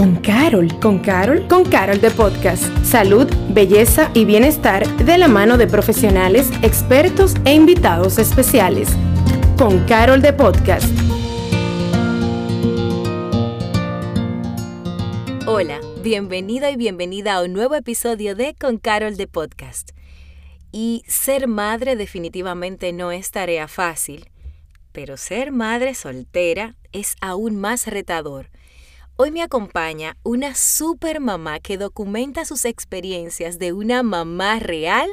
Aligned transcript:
con 0.00 0.16
Carol. 0.16 0.80
¿Con 0.80 0.98
Carol? 1.00 1.46
Con 1.46 1.62
Carol 1.62 2.00
de 2.00 2.10
Podcast. 2.10 2.64
Salud, 2.82 3.30
belleza 3.50 4.10
y 4.14 4.24
bienestar 4.24 4.88
de 4.96 5.18
la 5.18 5.28
mano 5.28 5.58
de 5.58 5.66
profesionales, 5.66 6.50
expertos 6.62 7.34
e 7.44 7.52
invitados 7.52 8.16
especiales. 8.18 8.88
Con 9.58 9.84
Carol 9.84 10.22
de 10.22 10.32
Podcast. 10.32 10.86
Hola, 15.46 15.78
bienvenido 16.02 16.70
y 16.70 16.76
bienvenida 16.76 17.34
a 17.34 17.42
un 17.42 17.52
nuevo 17.52 17.74
episodio 17.74 18.34
de 18.34 18.54
Con 18.54 18.78
Carol 18.78 19.18
de 19.18 19.26
Podcast. 19.26 19.90
Y 20.72 21.02
ser 21.08 21.46
madre 21.46 21.96
definitivamente 21.96 22.94
no 22.94 23.12
es 23.12 23.32
tarea 23.32 23.68
fácil, 23.68 24.30
pero 24.92 25.18
ser 25.18 25.52
madre 25.52 25.92
soltera 25.92 26.74
es 26.90 27.16
aún 27.20 27.60
más 27.60 27.86
retador 27.86 28.49
Hoy 29.22 29.30
me 29.30 29.42
acompaña 29.42 30.16
una 30.22 30.54
super 30.54 31.20
mamá 31.20 31.60
que 31.60 31.76
documenta 31.76 32.46
sus 32.46 32.64
experiencias 32.64 33.58
de 33.58 33.74
una 33.74 34.02
mamá 34.02 34.60
real, 34.60 35.10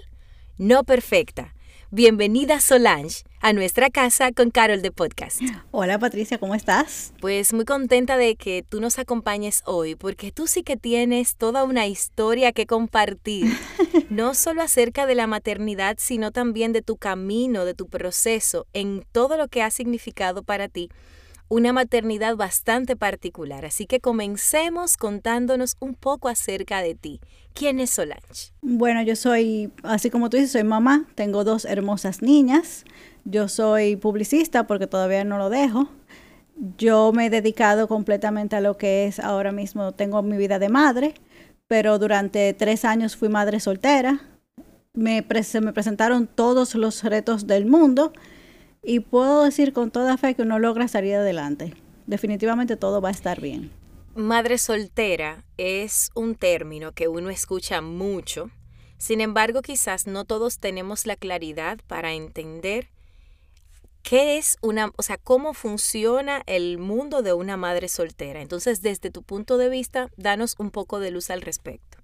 no 0.58 0.86
perfecta. 0.86 1.54
Bienvenida 1.91 2.62
Solange 2.62 3.26
a 3.41 3.52
nuestra 3.52 3.90
casa 3.90 4.31
con 4.31 4.50
Carol 4.50 4.81
de 4.81 4.94
Podcast. 4.94 5.41
Hola 5.72 6.00
Patricia, 6.00 6.38
¿cómo 6.38 6.55
estás? 6.55 7.12
Pues 7.20 7.52
muy 7.52 7.66
contenta 7.66 8.16
de 8.16 8.38
que 8.38 8.64
tú 8.64 8.80
nos 8.80 8.98
acompañes 8.98 9.62
hoy 9.66 9.95
porque 9.95 10.31
tú 10.31 10.48
sí 10.48 10.64
que 10.64 10.78
tienes 10.78 11.36
toda 11.36 11.66
una 11.66 11.86
historia 11.86 12.53
que 12.53 12.66
compartir, 12.66 13.52
no 14.09 14.36
solo 14.36 14.62
acerca 14.62 15.05
de 15.05 15.16
la 15.16 15.28
maternidad, 15.28 15.98
sino 16.00 16.31
también 16.31 16.72
de 16.72 16.81
tu 16.81 16.95
camino, 16.95 17.66
de 17.66 17.73
tu 17.73 17.88
proceso, 17.88 18.67
en 18.72 19.05
todo 19.12 19.36
lo 19.36 19.50
que 19.50 19.64
ha 19.64 19.70
significado 19.70 20.44
para 20.44 20.70
ti 20.70 20.88
una 21.50 21.74
maternidad 21.74 22.36
bastante 22.36 22.96
particular. 22.96 23.66
Así 23.66 23.86
que 23.86 24.00
comencemos 24.00 24.98
contándonos 24.98 25.78
un 25.80 25.94
poco 25.94 26.30
acerca 26.30 26.82
de 26.82 26.96
ti. 26.96 27.22
¿Quién 27.54 27.80
es 27.80 27.92
Solange? 27.92 28.52
Bueno, 28.62 29.02
yo 29.02 29.16
soy, 29.16 29.72
así 29.84 30.09
como 30.09 30.30
tú 30.30 30.38
dices, 30.38 30.52
soy 30.52 30.64
mamá, 30.64 31.08
tengo 31.16 31.44
dos 31.44 31.66
hermosas 31.66 32.22
niñas. 32.22 32.86
Yo 33.26 33.48
soy 33.48 33.95
publicista 33.95 34.67
porque 34.67 34.88
todavía 34.88 35.23
no 35.23 35.38
lo 35.38 35.50
dejo. 35.50 35.89
Yo 36.78 37.12
me 37.14 37.28
he 37.28 37.30
dedicado 37.30 37.88
completamente 37.88 38.56
a 38.56 38.61
lo 38.61 38.78
que 38.78 39.06
es 39.06 39.20
ahora 39.20 39.52
mismo, 39.52 39.92
tengo 39.94 40.23
mi 40.23 40.38
vida 40.38 40.58
de 40.59 40.70
madre, 40.70 41.14
pero 41.67 42.00
durante 42.00 42.54
tres 42.54 42.84
años 42.84 43.16
fui 43.16 43.30
madre 43.30 43.59
soltera. 43.59 44.22
Me, 44.94 45.23
me 45.61 45.73
presentaron 45.73 46.26
todos 46.26 46.73
los 46.73 47.04
retos 47.04 47.45
del 47.45 47.67
mundo 47.67 48.11
y 48.88 49.02
puedo 49.02 49.43
decir 49.43 49.73
con 49.73 49.91
toda 49.91 50.16
fe 50.16 50.33
que 50.33 50.43
uno 50.43 50.59
logra 50.59 50.88
salir 50.88 51.16
adelante. 51.16 51.73
Definitivamente 52.05 52.77
todo 52.77 53.02
va 53.02 53.09
a 53.09 53.11
estar 53.11 53.41
bien. 53.41 53.69
Madre 54.16 54.57
soltera 54.57 55.43
es 55.57 56.09
un 56.16 56.35
término 56.35 56.93
que 56.93 57.09
uno 57.09 57.30
escucha 57.30 57.81
mucho, 57.81 58.49
sin 58.97 59.19
embargo 59.19 59.61
quizás 59.61 60.08
no 60.08 60.23
todos 60.23 60.59
tenemos 60.59 61.05
la 61.05 61.17
claridad 61.17 61.80
para 61.88 62.13
entender 62.13 62.88
qué 64.03 64.38
es 64.38 64.58
una, 64.61 64.93
o 64.95 65.03
sea, 65.03 65.17
cómo 65.17 65.53
funciona 65.53 66.41
el 66.45 66.77
mundo 66.77 67.23
de 67.23 67.33
una 67.33 67.58
madre 67.58 67.89
soltera. 67.89 68.41
Entonces, 68.41 68.81
desde 68.81 69.11
tu 69.11 69.21
punto 69.21 69.58
de 69.58 69.67
vista, 69.67 70.09
danos 70.15 70.55
un 70.59 70.71
poco 70.71 71.02
de 71.02 71.11
luz 71.11 71.30
al 71.30 71.41
respecto. 71.41 71.97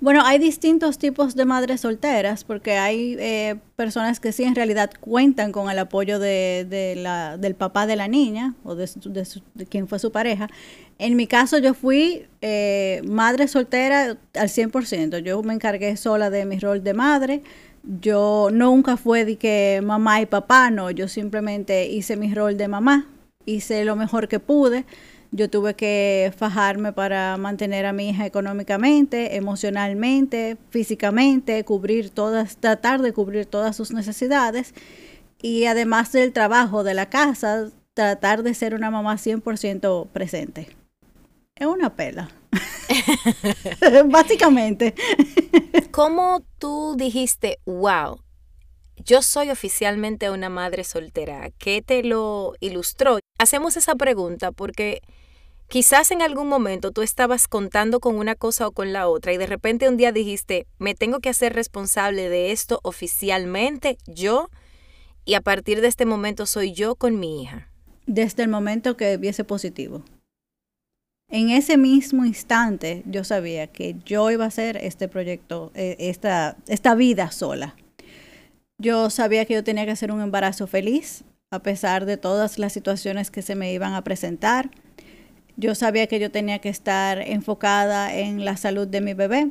Bueno, 0.00 0.22
hay 0.24 0.38
distintos 0.38 0.96
tipos 0.96 1.36
de 1.36 1.44
madres 1.44 1.82
solteras, 1.82 2.44
porque 2.44 2.78
hay 2.78 3.16
eh, 3.18 3.56
personas 3.76 4.18
que 4.18 4.32
sí 4.32 4.44
en 4.44 4.54
realidad 4.54 4.90
cuentan 4.98 5.52
con 5.52 5.70
el 5.70 5.78
apoyo 5.78 6.18
de, 6.18 6.94
la, 6.96 7.36
del 7.36 7.54
papá 7.54 7.86
de 7.86 7.96
la 7.96 8.08
niña 8.08 8.54
o 8.64 8.74
de, 8.74 8.88
quien 9.68 9.88
fue 9.88 9.98
su 9.98 10.10
pareja. 10.10 10.48
En 10.98 11.16
mi 11.16 11.26
caso 11.26 11.58
yo 11.58 11.74
fui 11.74 12.26
eh, 12.40 13.02
madre 13.04 13.46
soltera 13.46 14.16
al 14.34 14.48
100%, 14.48 15.18
yo 15.18 15.42
me 15.42 15.52
encargué 15.52 15.94
sola 15.98 16.30
de 16.30 16.46
mi 16.46 16.58
rol 16.58 16.82
de 16.82 16.94
madre. 16.94 17.42
Yo 17.82 18.48
nunca 18.50 18.96
fue 18.96 19.26
de 19.26 19.36
que 19.36 19.80
mamá 19.84 20.22
y 20.22 20.26
papá, 20.26 20.70
no, 20.70 20.90
yo 20.90 21.08
simplemente 21.08 21.86
hice 21.88 22.16
mi 22.16 22.32
rol 22.32 22.56
de 22.56 22.68
mamá, 22.68 23.06
hice 23.44 23.84
lo 23.84 23.96
mejor 23.96 24.28
que 24.28 24.40
pude 24.40 24.86
yo 25.32 25.48
tuve 25.48 25.74
que 25.74 26.32
fajarme 26.36 26.92
para 26.92 27.36
mantener 27.36 27.86
a 27.86 27.92
mi 27.92 28.10
hija 28.10 28.26
económicamente, 28.26 29.36
emocionalmente, 29.36 30.56
físicamente, 30.70 31.64
cubrir 31.64 32.10
todas, 32.10 32.56
tratar 32.56 33.00
de 33.00 33.12
cubrir 33.12 33.46
todas 33.46 33.76
sus 33.76 33.92
necesidades 33.92 34.74
y 35.40 35.66
además 35.66 36.12
del 36.12 36.32
trabajo 36.32 36.84
de 36.84 36.94
la 36.94 37.08
casa, 37.08 37.68
tratar 37.94 38.42
de 38.42 38.54
ser 38.54 38.74
una 38.74 38.90
mamá 38.90 39.16
100% 39.16 40.08
presente. 40.08 40.68
Es 41.54 41.66
una 41.66 41.94
pela. 41.94 42.30
Básicamente. 44.06 44.94
¿Cómo 45.90 46.42
tú 46.58 46.94
dijiste, 46.96 47.58
wow, 47.66 48.20
yo 49.04 49.22
soy 49.22 49.50
oficialmente 49.50 50.30
una 50.30 50.48
madre 50.48 50.84
soltera? 50.84 51.50
¿Qué 51.58 51.82
te 51.82 52.02
lo 52.02 52.54
ilustró? 52.60 53.18
Hacemos 53.38 53.76
esa 53.76 53.94
pregunta 53.94 54.52
porque 54.52 55.02
Quizás 55.70 56.10
en 56.10 56.20
algún 56.20 56.48
momento 56.48 56.90
tú 56.90 57.00
estabas 57.02 57.46
contando 57.46 58.00
con 58.00 58.16
una 58.16 58.34
cosa 58.34 58.66
o 58.66 58.72
con 58.72 58.92
la 58.92 59.06
otra 59.06 59.32
y 59.32 59.36
de 59.36 59.46
repente 59.46 59.88
un 59.88 59.96
día 59.96 60.10
dijiste, 60.10 60.66
me 60.80 60.96
tengo 60.96 61.20
que 61.20 61.28
hacer 61.28 61.52
responsable 61.52 62.28
de 62.28 62.50
esto 62.50 62.80
oficialmente 62.82 63.96
yo 64.08 64.50
y 65.24 65.34
a 65.34 65.40
partir 65.40 65.80
de 65.80 65.86
este 65.86 66.06
momento 66.06 66.44
soy 66.46 66.72
yo 66.72 66.96
con 66.96 67.20
mi 67.20 67.40
hija. 67.40 67.70
Desde 68.06 68.42
el 68.42 68.48
momento 68.48 68.96
que 68.96 69.16
viese 69.16 69.44
positivo. 69.44 70.02
En 71.28 71.50
ese 71.50 71.76
mismo 71.76 72.24
instante 72.24 73.04
yo 73.06 73.22
sabía 73.22 73.68
que 73.68 73.94
yo 74.04 74.28
iba 74.32 74.46
a 74.46 74.48
hacer 74.48 74.76
este 74.76 75.06
proyecto, 75.06 75.70
eh, 75.76 75.94
esta, 76.00 76.56
esta 76.66 76.96
vida 76.96 77.30
sola. 77.30 77.76
Yo 78.76 79.08
sabía 79.08 79.44
que 79.44 79.54
yo 79.54 79.62
tenía 79.62 79.84
que 79.84 79.92
hacer 79.92 80.10
un 80.10 80.20
embarazo 80.20 80.66
feliz, 80.66 81.22
a 81.52 81.62
pesar 81.62 82.06
de 82.06 82.16
todas 82.16 82.58
las 82.58 82.72
situaciones 82.72 83.30
que 83.30 83.42
se 83.42 83.54
me 83.54 83.72
iban 83.72 83.94
a 83.94 84.02
presentar 84.02 84.72
yo 85.56 85.74
sabía 85.74 86.06
que 86.06 86.20
yo 86.20 86.30
tenía 86.30 86.58
que 86.58 86.68
estar 86.68 87.20
enfocada 87.20 88.14
en 88.14 88.44
la 88.44 88.56
salud 88.56 88.86
de 88.86 89.00
mi 89.00 89.14
bebé. 89.14 89.50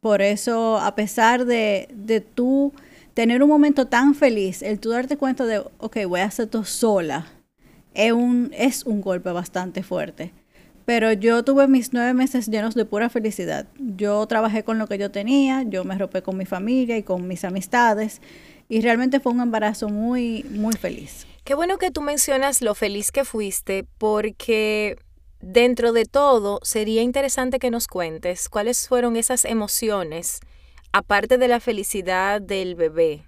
Por 0.00 0.22
eso, 0.22 0.78
a 0.78 0.94
pesar 0.94 1.44
de, 1.44 1.88
de 1.92 2.20
tú 2.20 2.72
tener 3.14 3.42
un 3.42 3.48
momento 3.48 3.86
tan 3.86 4.14
feliz, 4.14 4.62
el 4.62 4.78
tú 4.78 4.90
darte 4.90 5.16
cuenta 5.16 5.44
de, 5.44 5.58
ok, 5.78 5.96
voy 6.06 6.20
a 6.20 6.26
hacer 6.26 6.46
todo 6.46 6.64
sola, 6.64 7.26
es 7.94 8.12
un, 8.12 8.50
es 8.56 8.84
un 8.84 9.00
golpe 9.00 9.32
bastante 9.32 9.82
fuerte. 9.82 10.32
Pero 10.84 11.12
yo 11.12 11.42
tuve 11.42 11.68
mis 11.68 11.92
nueve 11.92 12.14
meses 12.14 12.46
llenos 12.46 12.74
de 12.74 12.86
pura 12.86 13.10
felicidad. 13.10 13.66
Yo 13.78 14.24
trabajé 14.26 14.62
con 14.62 14.78
lo 14.78 14.86
que 14.86 14.96
yo 14.96 15.10
tenía, 15.10 15.62
yo 15.64 15.84
me 15.84 15.98
ropé 15.98 16.22
con 16.22 16.36
mi 16.36 16.46
familia 16.46 16.96
y 16.96 17.02
con 17.02 17.28
mis 17.28 17.44
amistades 17.44 18.22
y 18.68 18.80
realmente 18.80 19.20
fue 19.20 19.32
un 19.32 19.40
embarazo 19.40 19.88
muy, 19.88 20.44
muy 20.50 20.74
feliz. 20.74 21.26
Qué 21.44 21.54
bueno 21.54 21.78
que 21.78 21.90
tú 21.90 22.02
mencionas 22.02 22.62
lo 22.62 22.74
feliz 22.74 23.10
que 23.10 23.24
fuiste 23.24 23.84
porque 23.98 24.96
Dentro 25.40 25.92
de 25.92 26.04
todo, 26.04 26.58
sería 26.62 27.02
interesante 27.02 27.60
que 27.60 27.70
nos 27.70 27.86
cuentes 27.86 28.48
cuáles 28.48 28.88
fueron 28.88 29.16
esas 29.16 29.44
emociones, 29.44 30.40
aparte 30.92 31.38
de 31.38 31.46
la 31.46 31.60
felicidad 31.60 32.40
del 32.40 32.74
bebé, 32.74 33.24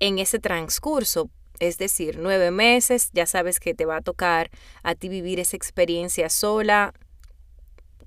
en 0.00 0.18
ese 0.18 0.38
transcurso. 0.38 1.28
Es 1.58 1.76
decir, 1.76 2.18
nueve 2.18 2.50
meses, 2.50 3.10
ya 3.12 3.26
sabes 3.26 3.60
que 3.60 3.74
te 3.74 3.84
va 3.84 3.96
a 3.96 4.02
tocar 4.02 4.50
a 4.82 4.94
ti 4.94 5.08
vivir 5.08 5.38
esa 5.38 5.56
experiencia 5.56 6.30
sola. 6.30 6.94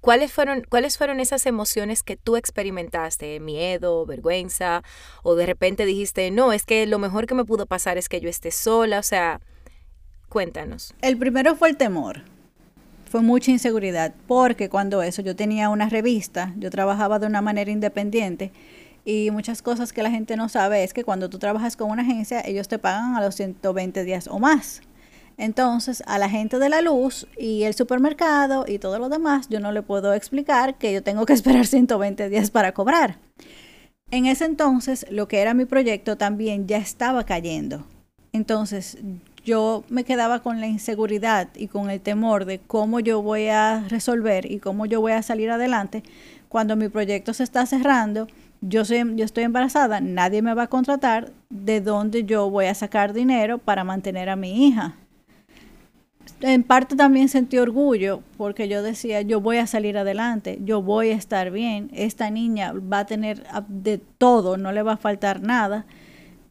¿Cuáles 0.01 0.31
fueron, 0.31 0.63
¿Cuáles 0.67 0.97
fueron 0.97 1.19
esas 1.19 1.45
emociones 1.45 2.01
que 2.01 2.15
tú 2.15 2.35
experimentaste? 2.35 3.39
¿Miedo, 3.39 4.05
vergüenza? 4.07 4.81
¿O 5.21 5.35
de 5.35 5.45
repente 5.45 5.85
dijiste, 5.85 6.31
no, 6.31 6.51
es 6.51 6.65
que 6.65 6.87
lo 6.87 6.97
mejor 6.97 7.27
que 7.27 7.35
me 7.35 7.45
pudo 7.45 7.67
pasar 7.67 7.97
es 7.97 8.09
que 8.09 8.21
yo 8.21 8.29
esté 8.29 8.49
sola? 8.49 8.99
O 8.99 9.03
sea, 9.03 9.39
cuéntanos. 10.29 10.95
El 11.01 11.17
primero 11.17 11.55
fue 11.55 11.69
el 11.69 11.77
temor 11.77 12.23
fue 13.09 13.21
mucha 13.21 13.49
inseguridad, 13.51 14.13
porque 14.27 14.69
cuando 14.69 15.01
eso 15.01 15.21
yo 15.23 15.35
tenía 15.35 15.69
una 15.69 15.89
revista, 15.89 16.53
yo 16.57 16.69
trabajaba 16.69 17.17
de 17.17 17.25
una 17.25 17.41
manera 17.41 17.71
independiente 17.71 18.51
y 19.03 19.31
muchas 19.31 19.63
cosas 19.63 19.91
que 19.91 20.03
la 20.03 20.11
gente 20.11 20.35
no 20.35 20.47
sabe 20.47 20.83
es 20.83 20.93
que 20.93 21.03
cuando 21.03 21.29
tú 21.29 21.39
trabajas 21.39 21.75
con 21.75 21.89
una 21.89 22.03
agencia, 22.03 22.41
ellos 22.45 22.67
te 22.67 22.77
pagan 22.77 23.15
a 23.15 23.21
los 23.21 23.33
120 23.33 24.03
días 24.03 24.27
o 24.27 24.37
más. 24.37 24.81
Entonces, 25.37 26.03
a 26.05 26.19
la 26.19 26.29
gente 26.29 26.59
de 26.59 26.69
la 26.69 26.81
luz 26.81 27.27
y 27.35 27.63
el 27.63 27.73
supermercado 27.73 28.65
y 28.67 28.77
todo 28.77 28.99
lo 28.99 29.09
demás, 29.09 29.47
yo 29.49 29.59
no 29.59 29.71
le 29.71 29.81
puedo 29.81 30.13
explicar 30.13 30.77
que 30.77 30.93
yo 30.93 31.01
tengo 31.01 31.25
que 31.25 31.33
esperar 31.39 31.65
120 31.65 32.29
días 32.29 32.51
para 32.51 32.73
cobrar. 32.73 33.17
En 34.11 34.27
ese 34.27 34.45
entonces, 34.45 35.05
lo 35.09 35.27
que 35.27 35.39
era 35.39 35.55
mi 35.55 35.65
proyecto 35.65 36.15
también 36.15 36.67
ya 36.67 36.77
estaba 36.77 37.23
cayendo. 37.23 37.85
Entonces, 38.33 38.97
yo 39.49 39.83
me 39.89 40.03
quedaba 40.03 40.41
con 40.41 40.61
la 40.61 40.67
inseguridad 40.67 41.47
y 41.55 41.69
con 41.69 41.89
el 41.89 41.99
temor 42.01 42.45
de 42.45 42.59
cómo 42.59 42.99
yo 42.99 43.23
voy 43.23 43.47
a 43.47 43.83
resolver 43.89 44.45
y 44.45 44.59
cómo 44.59 44.85
yo 44.85 45.01
voy 45.01 45.13
a 45.13 45.23
salir 45.23 45.49
adelante 45.49 46.03
cuando 46.49 46.75
mi 46.75 46.87
proyecto 46.87 47.33
se 47.33 47.43
está 47.43 47.65
cerrando. 47.65 48.27
Yo, 48.61 48.85
soy, 48.85 49.15
yo 49.15 49.25
estoy 49.25 49.45
embarazada, 49.45 50.01
nadie 50.01 50.43
me 50.43 50.53
va 50.53 50.63
a 50.63 50.67
contratar, 50.67 51.31
¿de 51.49 51.81
dónde 51.81 52.25
yo 52.25 52.47
voy 52.51 52.67
a 52.67 52.75
sacar 52.75 53.11
dinero 53.11 53.57
para 53.57 53.83
mantener 53.83 54.29
a 54.29 54.35
mi 54.35 54.67
hija? 54.67 54.95
en 56.41 56.63
parte 56.63 56.95
también 56.95 57.27
sentí 57.27 57.57
orgullo 57.57 58.21
porque 58.37 58.67
yo 58.67 58.83
decía, 58.83 59.23
yo 59.23 59.41
voy 59.41 59.57
a 59.57 59.65
salir 59.65 59.97
adelante, 59.97 60.59
yo 60.63 60.81
voy 60.83 61.09
a 61.09 61.15
estar 61.15 61.49
bien, 61.49 61.89
esta 61.91 62.29
niña 62.29 62.71
va 62.73 62.99
a 62.99 63.05
tener 63.05 63.43
de 63.67 63.97
todo, 63.97 64.57
no 64.57 64.71
le 64.71 64.83
va 64.83 64.93
a 64.93 64.97
faltar 64.97 65.41
nada. 65.41 65.85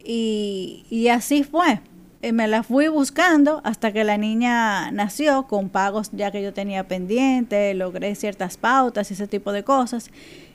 Y, 0.04 0.84
y 0.90 1.08
así 1.08 1.44
fue. 1.44 1.80
Eh, 2.20 2.32
me 2.32 2.48
la 2.48 2.64
fui 2.64 2.88
buscando 2.88 3.60
hasta 3.64 3.92
que 3.92 4.02
la 4.02 4.16
niña 4.16 4.90
nació 4.90 5.46
con 5.46 5.68
pagos 5.68 6.10
ya 6.12 6.32
que 6.32 6.42
yo 6.42 6.52
tenía 6.52 6.88
pendiente, 6.88 7.72
logré 7.74 8.14
ciertas 8.16 8.56
pautas 8.56 9.10
y 9.10 9.14
ese 9.14 9.28
tipo 9.28 9.52
de 9.52 9.62
cosas. 9.62 10.10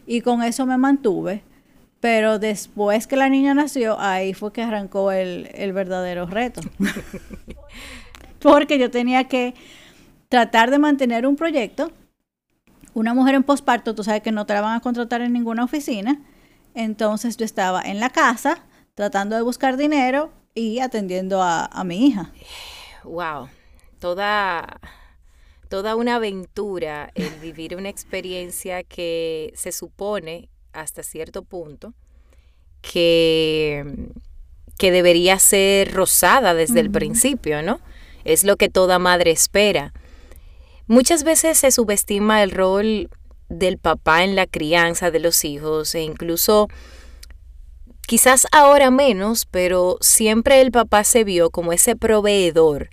Y 0.05 0.21
con 0.21 0.43
eso 0.43 0.65
me 0.65 0.77
mantuve. 0.77 1.43
Pero 2.01 2.37
después 2.37 3.07
que 3.07 3.15
la 3.15 3.29
niña 3.29 3.53
nació, 3.53 3.97
ahí 3.97 4.33
fue 4.33 4.51
que 4.51 4.61
arrancó 4.61 5.13
el, 5.13 5.49
el 5.53 5.71
verdadero 5.71 6.25
reto. 6.25 6.59
porque 8.39 8.77
yo 8.77 8.91
tenía 8.91 9.23
que 9.25 9.53
tratar 10.27 10.69
de 10.69 10.79
mantener 10.79 11.25
un 11.25 11.37
proyecto. 11.37 11.91
Una 12.93 13.13
mujer 13.13 13.35
en 13.35 13.43
posparto, 13.43 13.95
tú 13.95 14.03
sabes 14.03 14.21
que 14.21 14.33
no 14.33 14.45
te 14.45 14.53
la 14.53 14.61
van 14.61 14.75
a 14.75 14.81
contratar 14.81 15.21
en 15.21 15.31
ninguna 15.31 15.63
oficina. 15.63 16.19
Entonces 16.75 17.37
yo 17.37 17.45
estaba 17.45 17.81
en 17.81 18.01
la 18.01 18.09
casa 18.09 18.57
tratando 18.95 19.37
de 19.37 19.41
buscar 19.41 19.77
dinero 19.77 20.31
y 20.55 20.79
atendiendo 20.79 21.41
a, 21.41 21.83
mi 21.83 22.07
hija. 22.07 22.31
Wow, 23.03 23.49
toda, 23.99 24.79
toda 25.69 25.95
una 25.95 26.15
aventura 26.15 27.11
el 27.15 27.31
vivir 27.39 27.75
una 27.75 27.89
experiencia 27.89 28.83
que 28.83 29.51
se 29.55 29.71
supone 29.71 30.49
hasta 30.71 31.03
cierto 31.03 31.43
punto 31.43 31.93
que, 32.81 34.09
que 34.77 34.91
debería 34.91 35.39
ser 35.39 35.93
rosada 35.93 36.53
desde 36.53 36.79
el 36.79 36.91
principio, 36.91 37.61
¿no? 37.61 37.79
Es 38.23 38.43
lo 38.43 38.55
que 38.57 38.69
toda 38.69 38.99
madre 38.99 39.31
espera. 39.31 39.93
Muchas 40.87 41.23
veces 41.23 41.57
se 41.57 41.71
subestima 41.71 42.43
el 42.43 42.51
rol 42.51 43.09
del 43.49 43.77
papá 43.77 44.23
en 44.23 44.35
la 44.35 44.47
crianza 44.47 45.11
de 45.11 45.19
los 45.19 45.45
hijos 45.45 45.95
e 45.95 46.01
incluso 46.01 46.67
quizás 48.07 48.47
ahora 48.51 48.91
menos, 48.91 49.45
pero 49.45 49.97
siempre 50.01 50.61
el 50.61 50.71
papá 50.71 51.03
se 51.03 51.23
vio 51.23 51.49
como 51.49 51.73
ese 51.73 51.95
proveedor 51.95 52.89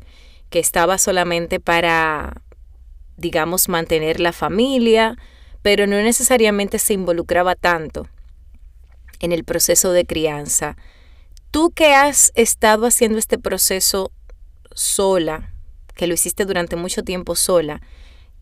que 0.50 0.58
estaba 0.58 0.98
solamente 0.98 1.60
para, 1.60 2.42
digamos, 3.16 3.68
mantener 3.68 4.20
la 4.20 4.32
familia, 4.32 5.16
pero 5.62 5.86
no 5.86 5.96
necesariamente 5.96 6.78
se 6.78 6.94
involucraba 6.94 7.54
tanto 7.54 8.08
en 9.20 9.32
el 9.32 9.44
proceso 9.44 9.92
de 9.92 10.06
crianza. 10.06 10.76
Tú 11.50 11.70
que 11.70 11.94
has 11.94 12.32
estado 12.34 12.86
haciendo 12.86 13.18
este 13.18 13.38
proceso 13.38 14.12
sola, 14.72 15.52
que 15.94 16.06
lo 16.06 16.14
hiciste 16.14 16.44
durante 16.44 16.76
mucho 16.76 17.02
tiempo 17.02 17.36
sola, 17.36 17.80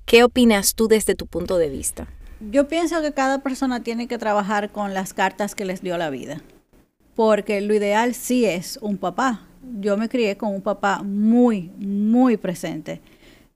¿qué 0.05 0.23
opinas 0.25 0.75
tú 0.75 0.89
desde 0.89 1.15
tu 1.15 1.27
punto 1.27 1.59
de 1.59 1.69
vista? 1.69 2.07
Yo 2.41 2.69
pienso 2.69 3.03
que 3.03 3.13
cada 3.13 3.43
persona 3.43 3.83
tiene 3.83 4.07
que 4.07 4.17
trabajar 4.17 4.71
con 4.71 4.95
las 4.95 5.13
cartas 5.13 5.57
que 5.57 5.65
les 5.65 5.83
dio 5.83 5.99
la 5.99 6.09
vida, 6.11 6.41
porque 7.19 7.61
lo 7.61 7.75
ideal 7.75 8.15
sí 8.15 8.45
es 8.45 8.79
un 8.81 8.97
papá. 8.97 9.41
Yo 9.81 9.97
me 9.97 10.09
crié 10.09 10.37
con 10.37 10.55
un 10.55 10.63
papá 10.63 11.03
muy, 11.03 11.73
muy 11.77 12.37
presente. 12.37 13.01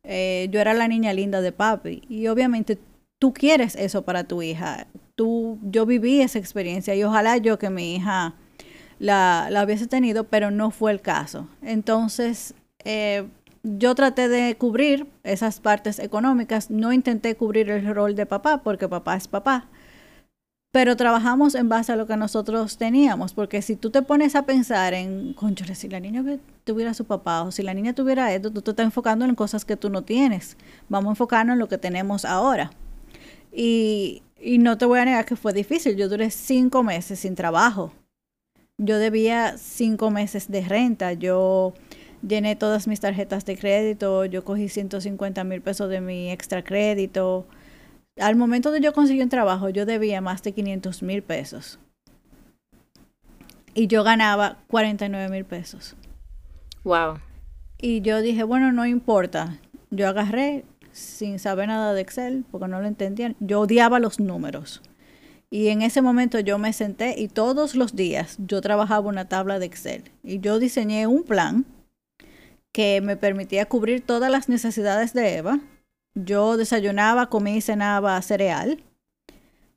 Eh, 0.03 0.49
yo 0.51 0.59
era 0.59 0.75
la 0.75 0.89
niña 0.89 1.13
linda 1.13 1.41
de 1.41 1.53
papi 1.53 2.03
y 2.09 2.27
obviamente 2.27 2.77
tú 3.21 3.33
quieres 3.33 3.77
eso 3.77 4.03
para 4.03 4.25
tu 4.25 4.43
hija. 4.43 4.89
Tú, 5.15 5.61
yo 5.63 5.87
viví 5.87 6.23
esa 6.23 6.41
experiencia 6.41 6.97
y 6.97 7.05
ojalá 7.05 7.37
yo 7.37 7.57
que 7.61 7.71
mi 7.71 7.95
hija 7.95 8.35
la, 8.99 9.47
la 9.49 9.63
hubiese 9.63 9.87
tenido, 9.87 10.25
pero 10.25 10.51
no 10.51 10.73
fue 10.73 10.91
el 10.91 11.01
caso. 11.01 11.47
Entonces, 11.63 12.55
eh, 12.85 13.29
yo 13.63 13.95
traté 13.95 14.29
de 14.29 14.57
cubrir 14.57 15.07
esas 15.23 15.61
partes 15.61 16.01
económicas, 16.01 16.69
no 16.69 16.93
intenté 16.93 17.37
cubrir 17.37 17.71
el 17.71 17.95
rol 17.95 18.17
de 18.17 18.27
papá 18.27 18.65
porque 18.65 18.89
papá 18.89 19.15
es 19.15 19.29
papá, 19.29 19.69
pero 20.73 20.97
trabajamos 20.97 21.55
en 21.55 21.69
base 21.69 21.93
a 21.93 21.97
lo 21.97 22.07
que 22.07 22.17
nosotros 22.17 22.79
teníamos, 22.79 23.35
porque 23.35 23.61
si 23.61 23.77
tú 23.77 23.91
te 23.91 24.01
pones 24.01 24.35
a 24.35 24.47
pensar 24.47 24.95
en, 24.95 25.35
conchole, 25.35 25.75
si 25.75 25.87
la 25.87 26.01
niña 26.01 26.25
tuviera 26.65 26.95
su 26.95 27.05
papá 27.05 27.43
o 27.43 27.53
si 27.53 27.63
la 27.63 27.75
niña 27.75 27.93
tuviera 27.93 28.33
esto, 28.35 28.51
tú 28.51 28.63
te 28.63 28.71
estás 28.71 28.85
enfocando 28.85 29.27
en 29.27 29.35
cosas 29.35 29.67
que 29.67 29.77
tú 29.77 29.91
no 29.91 30.03
tienes, 30.03 30.57
vamos 30.89 31.11
a 31.11 31.13
enfocarnos 31.13 31.53
en 31.55 31.59
lo 31.59 31.69
que 31.69 31.77
tenemos 31.77 32.25
ahora. 32.25 32.71
Y, 33.53 34.23
y 34.41 34.57
no 34.57 34.79
te 34.79 34.87
voy 34.87 34.99
a 34.99 35.05
negar 35.05 35.27
que 35.27 35.37
fue 35.37 35.53
difícil, 35.53 35.95
yo 35.95 36.09
duré 36.09 36.31
cinco 36.31 36.83
meses 36.83 37.21
sin 37.21 37.35
trabajo, 37.35 37.93
yo 38.79 38.99
debía 38.99 39.59
cinco 39.59 40.11
meses 40.11 40.51
de 40.51 40.63
renta, 40.63 41.13
yo 41.13 41.75
llené 42.27 42.57
todas 42.57 42.89
mis 42.89 43.01
tarjetas 43.01 43.45
de 43.45 43.59
crédito, 43.59 44.25
yo 44.25 44.43
cogí 44.43 44.71
150 44.71 45.45
mil 45.45 45.61
pesos 45.61 45.91
de 45.91 46.01
mi 46.01 46.31
extra 46.31 46.65
crédito. 46.65 47.47
Al 48.19 48.37
momento 48.37 48.71
de 48.71 48.81
yo 48.81 48.93
conseguir 48.93 49.23
un 49.23 49.29
trabajo, 49.29 49.69
yo 49.71 49.87
debía 49.87 50.21
más 50.21 50.43
de 50.43 50.53
500 50.53 51.03
mil 51.03 51.23
pesos. 51.23 51.79
Y 53.75 53.87
yo 53.87 54.05
ganaba 54.05 54.59
49 54.69 55.31
mil 55.31 55.45
pesos. 55.45 55.97
Wow. 56.85 57.21
Y 57.79 58.03
yo 58.03 58.21
dije, 58.21 58.43
bueno, 58.43 58.71
no 58.73 58.87
importa. 58.87 59.59
Yo 59.91 60.09
agarré 60.09 60.65
sin 60.93 61.39
saber 61.39 61.69
nada 61.69 61.95
de 61.95 62.03
Excel, 62.03 62.45
porque 62.51 62.69
no 62.69 62.81
lo 62.81 62.87
entendía. 62.87 63.35
Yo 63.41 63.61
odiaba 63.61 63.99
los 63.99 64.21
números. 64.21 64.83
Y 65.51 65.69
en 65.69 65.83
ese 65.83 66.01
momento 66.01 66.41
yo 66.41 66.59
me 66.59 66.73
senté 66.73 67.15
y 67.19 67.29
todos 67.29 67.75
los 67.75 67.95
días 67.95 68.37
yo 68.39 68.61
trabajaba 68.63 69.09
una 69.09 69.29
tabla 69.29 69.59
de 69.59 69.67
Excel. 69.67 70.11
Y 70.23 70.41
yo 70.41 70.59
diseñé 70.59 71.07
un 71.07 71.25
plan 71.25 71.67
que 72.73 73.03
me 73.03 73.17
permitía 73.17 73.67
cubrir 73.67 74.01
todas 74.01 74.31
las 74.31 74.49
necesidades 74.49 75.13
de 75.13 75.37
Eva. 75.37 75.61
Yo 76.15 76.57
desayunaba, 76.57 77.31
comía 77.31 77.57
y 77.57 77.61
cenaba 77.61 78.21
cereal, 78.21 78.83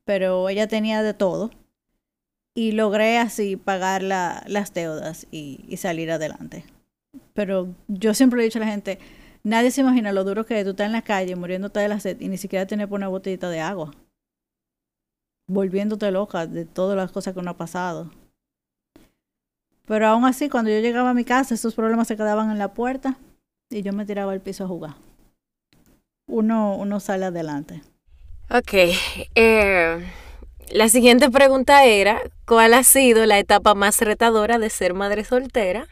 pero 0.04 0.50
ella 0.50 0.68
tenía 0.68 1.02
de 1.02 1.14
todo. 1.14 1.52
Y 2.54 2.72
logré 2.72 3.18
así 3.18 3.58
pagar 3.58 4.02
las 4.02 4.74
deudas 4.74 5.28
y, 5.32 5.76
salir 5.78 6.12
adelante. 6.12 6.66
Pero 7.34 7.74
yo 7.88 8.14
siempre 8.14 8.42
he 8.42 8.46
dicho 8.46 8.60
a 8.60 8.62
la 8.62 8.72
gente, 8.72 9.00
nadie 9.44 9.72
se 9.72 9.82
imagina 9.82 10.14
lo 10.14 10.24
duro 10.24 10.46
que 10.46 10.60
es 10.60 10.64
tú 10.64 10.72
estás 10.72 10.86
en 10.86 10.94
la 10.94 11.02
calle 11.02 11.36
muriéndote 11.36 11.82
de 11.82 11.90
la 11.90 12.00
sed 12.00 12.20
y 12.22 12.30
ni 12.30 12.38
siquiera 12.38 12.66
tener 12.66 12.88
por 12.88 12.98
una 12.98 13.10
botellita 13.10 13.50
de 13.50 13.60
agua. 13.60 13.92
Volviéndote 15.48 16.12
loca 16.12 16.48
de 16.48 16.66
todas 16.66 16.98
las 16.98 17.12
cosas 17.12 17.34
que 17.34 17.40
uno 17.40 17.52
ha 17.52 17.58
pasado. 17.58 18.10
Pero 19.86 20.08
aún 20.08 20.26
así, 20.26 20.50
cuando 20.50 20.72
yo 20.72 20.80
llegaba 20.80 21.12
a 21.12 21.14
mi 21.14 21.26
casa, 21.26 21.54
esos 21.54 21.76
problemas 21.76 22.08
se 22.08 22.18
quedaban 22.18 22.52
en 22.52 22.58
la 22.58 22.74
puerta 22.74 23.18
y 23.70 23.82
yo 23.84 23.94
me 23.94 24.06
tiraba 24.06 24.32
al 24.32 24.42
piso 24.42 24.64
a 24.64 24.68
jugar. 24.68 24.96
Uno, 26.28 26.76
uno 26.76 27.00
sale 27.00 27.26
adelante. 27.26 27.82
Ok. 28.50 28.74
Eh, 29.36 30.06
la 30.72 30.90
siguiente 30.90 31.30
pregunta 31.30 31.86
era, 31.86 32.22
¿cuál 32.46 32.74
ha 32.74 32.84
sido 32.84 33.26
la 33.26 33.40
etapa 33.40 33.76
más 33.76 34.00
retadora 34.00 34.60
de 34.60 34.70
ser 34.70 34.94
madre 34.94 35.24
soltera? 35.24 35.88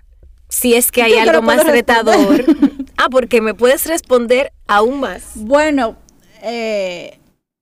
Si 0.50 0.76
es 0.76 0.92
que 0.92 1.04
hay 1.04 1.14
algo 1.14 1.42
más 1.42 1.66
retador. 1.66 2.46
ah, 2.98 3.10
porque 3.10 3.42
me 3.42 3.54
puedes 3.54 3.86
responder 3.86 4.52
aún 4.68 5.00
más. 5.00 5.32
Bueno, 5.36 5.96
eh, 6.42 7.20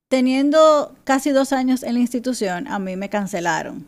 teniendo 0.10 0.96
casi 1.04 1.32
dos 1.32 1.54
años 1.54 1.84
en 1.84 1.94
la 1.96 2.00
institución, 2.00 2.68
a 2.68 2.80
mí 2.80 2.96
me 2.96 3.10
cancelaron 3.10 3.88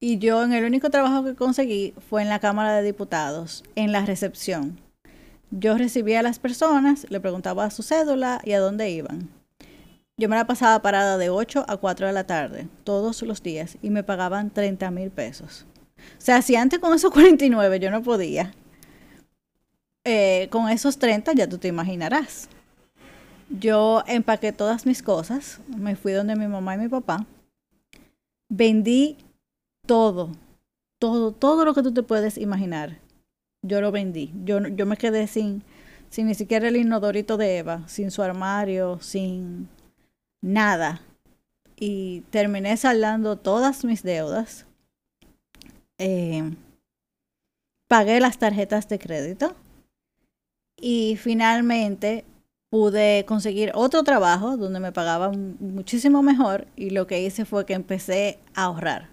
y 0.00 0.18
yo 0.18 0.42
en 0.42 0.52
el 0.52 0.64
único 0.64 0.90
trabajo 0.90 1.24
que 1.24 1.34
conseguí 1.34 1.94
fue 2.08 2.22
en 2.22 2.28
la 2.28 2.38
Cámara 2.38 2.76
de 2.76 2.82
Diputados, 2.82 3.64
en 3.74 3.92
la 3.92 4.04
recepción. 4.04 4.78
Yo 5.50 5.78
recibía 5.78 6.20
a 6.20 6.22
las 6.22 6.38
personas, 6.38 7.06
le 7.08 7.20
preguntaba 7.20 7.64
a 7.64 7.70
su 7.70 7.82
cédula 7.82 8.40
y 8.44 8.52
a 8.52 8.60
dónde 8.60 8.90
iban. 8.90 9.28
Yo 10.18 10.28
me 10.28 10.36
la 10.36 10.46
pasaba 10.46 10.80
parada 10.80 11.18
de 11.18 11.28
8 11.30 11.66
a 11.68 11.76
4 11.76 12.06
de 12.06 12.12
la 12.12 12.24
tarde, 12.24 12.68
todos 12.84 13.22
los 13.22 13.42
días, 13.42 13.76
y 13.82 13.90
me 13.90 14.02
pagaban 14.02 14.50
30 14.50 14.90
mil 14.90 15.10
pesos. 15.10 15.66
O 15.98 16.20
sea, 16.20 16.42
si 16.42 16.56
antes 16.56 16.78
con 16.78 16.94
esos 16.94 17.10
49 17.12 17.80
yo 17.80 17.90
no 17.90 18.02
podía, 18.02 18.52
eh, 20.04 20.48
con 20.50 20.68
esos 20.68 20.98
30 20.98 21.32
ya 21.34 21.48
tú 21.48 21.58
te 21.58 21.68
imaginarás. 21.68 22.48
Yo 23.48 24.02
empaqué 24.06 24.52
todas 24.52 24.86
mis 24.86 25.02
cosas, 25.02 25.60
me 25.68 25.94
fui 25.96 26.12
donde 26.12 26.34
mi 26.34 26.48
mamá 26.48 26.74
y 26.74 26.78
mi 26.78 26.88
papá, 26.88 27.26
vendí 28.48 29.18
todo, 29.86 30.32
todo, 30.98 31.30
todo 31.32 31.64
lo 31.64 31.74
que 31.74 31.82
tú 31.82 31.92
te 31.92 32.02
puedes 32.02 32.38
imaginar. 32.38 32.98
Yo 33.66 33.80
lo 33.80 33.92
vendí. 33.92 34.32
Yo, 34.44 34.60
yo 34.68 34.86
me 34.86 34.96
quedé 34.96 35.26
sin, 35.26 35.62
sin 36.10 36.26
ni 36.26 36.34
siquiera 36.34 36.68
el 36.68 36.76
inodorito 36.76 37.36
de 37.36 37.58
Eva, 37.58 37.86
sin 37.88 38.10
su 38.10 38.22
armario, 38.22 38.98
sin 39.00 39.68
nada. 40.40 41.00
Y 41.78 42.20
terminé 42.30 42.76
saldando 42.76 43.36
todas 43.36 43.84
mis 43.84 44.02
deudas. 44.02 44.66
Eh, 45.98 46.54
pagué 47.88 48.20
las 48.20 48.38
tarjetas 48.38 48.88
de 48.88 48.98
crédito. 48.98 49.54
Y 50.78 51.16
finalmente 51.16 52.24
pude 52.70 53.24
conseguir 53.26 53.72
otro 53.74 54.02
trabajo 54.02 54.56
donde 54.56 54.80
me 54.80 54.92
pagaban 54.92 55.56
muchísimo 55.60 56.22
mejor 56.22 56.66
y 56.76 56.90
lo 56.90 57.06
que 57.06 57.22
hice 57.22 57.44
fue 57.44 57.64
que 57.64 57.72
empecé 57.74 58.38
a 58.54 58.64
ahorrar 58.64 59.08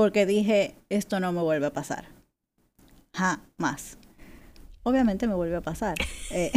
porque 0.00 0.24
dije, 0.24 0.76
esto 0.88 1.20
no 1.20 1.30
me 1.30 1.42
vuelve 1.42 1.66
a 1.66 1.72
pasar. 1.74 2.06
Jamás. 3.12 3.98
Obviamente 4.82 5.26
me 5.26 5.34
volvió 5.34 5.58
a 5.58 5.62
pasar. 5.62 5.96
Eh, 6.30 6.52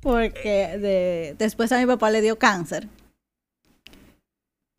porque 0.00 0.78
de, 0.78 1.34
después 1.38 1.72
a 1.72 1.78
mi 1.78 1.86
papá 1.86 2.10
le 2.10 2.20
dio 2.20 2.38
cáncer. 2.38 2.88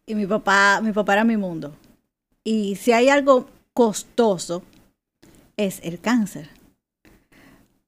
Y 0.05 0.15
mi 0.15 0.25
papá, 0.25 0.81
mi 0.81 0.91
papá 0.91 1.13
era 1.13 1.24
mi 1.24 1.38
mundo. 1.38 1.75
Y 2.43 2.75
si 2.75 2.91
hay 2.91 3.10
algo 3.10 3.48
costoso, 3.74 4.63
es 5.55 5.79
el 5.83 6.00
cáncer. 6.00 6.50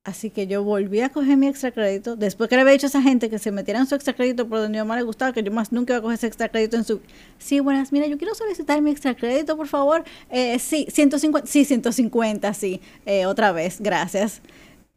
Así 0.05 0.29
que 0.29 0.45
yo 0.45 0.63
volví 0.63 1.01
a 1.01 1.09
coger 1.09 1.35
mi 1.35 1.47
extra 1.47 1.71
crédito. 1.71 2.15
Después 2.15 2.47
que 2.47 2.55
le 2.55 2.61
había 2.61 2.73
dicho 2.73 2.85
a 2.85 2.89
esa 2.89 3.01
gente 3.01 3.27
que 3.27 3.39
se 3.39 3.51
metieran 3.51 3.87
su 3.87 3.95
extra 3.95 4.13
crédito 4.13 4.47
por 4.47 4.59
donde 4.59 4.77
yo 4.77 4.85
más 4.85 4.97
le 4.97 5.03
gustaba, 5.03 5.33
que 5.33 5.41
yo 5.41 5.51
más 5.51 5.71
nunca 5.71 5.93
iba 5.93 5.97
a 5.97 6.01
coger 6.03 6.13
ese 6.13 6.27
extra 6.27 6.47
crédito 6.47 6.77
en 6.77 6.83
su. 6.83 7.01
Sí, 7.39 7.59
buenas, 7.59 7.91
mira, 7.91 8.05
yo 8.05 8.15
quiero 8.19 8.35
solicitar 8.35 8.79
mi 8.83 8.91
extra 8.91 9.15
crédito, 9.15 9.57
por 9.57 9.67
favor. 9.67 10.03
Eh, 10.29 10.59
sí, 10.59 10.85
150, 10.91 11.47
sí, 11.47 11.65
150, 11.65 12.53
sí. 12.53 12.81
Eh, 13.07 13.25
otra 13.25 13.51
vez, 13.51 13.81
gracias. 13.81 14.43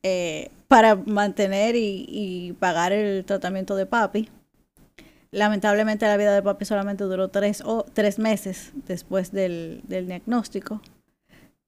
Eh, 0.03 0.51
para 0.69 0.95
mantener 0.95 1.75
y, 1.75 2.55
pagar 2.61 2.93
el 2.93 3.25
tratamiento 3.25 3.77
de 3.77 3.87
papi. 3.87 4.29
Lamentablemente 5.31 6.05
la 6.07 6.19
vida 6.19 6.35
de 6.35 6.43
papi 6.43 6.67
solamente 6.67 7.05
duró 7.05 7.29
tres, 7.29 7.63
o, 7.65 7.87
tres 7.95 8.19
meses 8.19 8.73
después 8.87 9.33
del, 9.33 9.81
del 9.89 10.07
diagnóstico. 10.07 10.83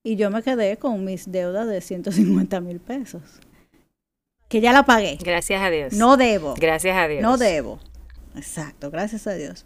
Y 0.03 0.17
yo 0.17 0.31
me 0.31 0.43
quedé 0.43 0.79
con 0.79 1.05
mis 1.05 1.31
deudas 1.31 1.67
de 1.67 1.81
150 1.81 2.61
mil 2.61 2.81
pesos. 2.81 3.23
Que 4.49 4.61
ya 4.61 4.73
la 4.73 4.85
pagué. 4.85 5.19
Gracias 5.23 5.63
a 5.63 5.71
Dios. 5.71 5.93
No 5.93 6.17
debo. 6.17 6.55
Gracias 6.59 6.97
a 6.97 7.07
Dios. 7.07 7.23
No 7.23 7.37
debo. 7.37 7.79
Exacto, 8.35 8.91
gracias 8.91 9.27
a 9.27 9.35
Dios. 9.35 9.65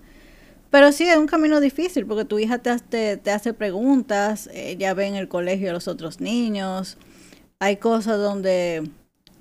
Pero 0.71 0.91
sí, 0.91 1.05
es 1.05 1.17
un 1.17 1.27
camino 1.27 1.61
difícil 1.61 2.05
porque 2.05 2.25
tu 2.25 2.39
hija 2.39 2.59
te, 2.59 3.17
te, 3.17 3.31
hace 3.31 3.55
preguntas, 3.55 4.51
ella 4.53 4.93
ve 4.93 5.07
en 5.07 5.15
el 5.15 5.29
colegio 5.29 5.71
a 5.71 5.73
los 5.73 5.87
otros 5.87 6.21
niños. 6.21 6.99
Hay 7.61 7.77
cosas 7.77 8.19
donde 8.19 8.91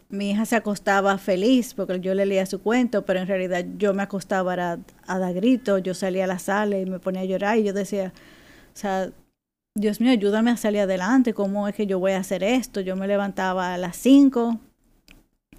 mi 0.10 0.30
hija 0.30 0.46
se 0.46 0.56
acostaba 0.56 1.18
feliz 1.18 1.74
porque 1.74 2.00
yo 2.00 2.14
le 2.14 2.28
leía 2.28 2.46
su 2.46 2.62
cuento, 2.62 3.04
pero 3.04 3.20
en 3.20 3.28
realidad 3.28 3.66
yo 3.78 3.96
me 3.96 4.04
acostaba 4.04 4.54
a, 4.54 4.78
a 5.08 5.20
dar 5.20 5.34
gritos, 5.34 5.82
yo 5.82 5.96
salía 5.96 6.26
a 6.26 6.28
la 6.28 6.38
sala 6.38 6.78
y 6.78 6.86
me 6.86 7.00
ponía 7.00 7.22
a 7.22 7.26
llorar 7.26 7.58
y 7.58 7.64
yo 7.64 7.74
decía, 7.74 8.14
o 8.74 8.78
sea, 8.78 9.10
Dios 9.76 10.00
mío, 10.00 10.12
ayúdame 10.12 10.52
a 10.52 10.58
salir 10.58 10.82
adelante, 10.82 11.34
¿cómo 11.34 11.68
es 11.68 11.74
que 11.74 11.88
yo 11.88 11.98
voy 11.98 12.12
a 12.12 12.20
hacer 12.20 12.44
esto? 12.44 12.80
Yo 12.80 12.96
me 12.96 13.08
levantaba 13.08 13.74
a 13.74 13.78
las 13.80 13.98
5, 13.98 14.60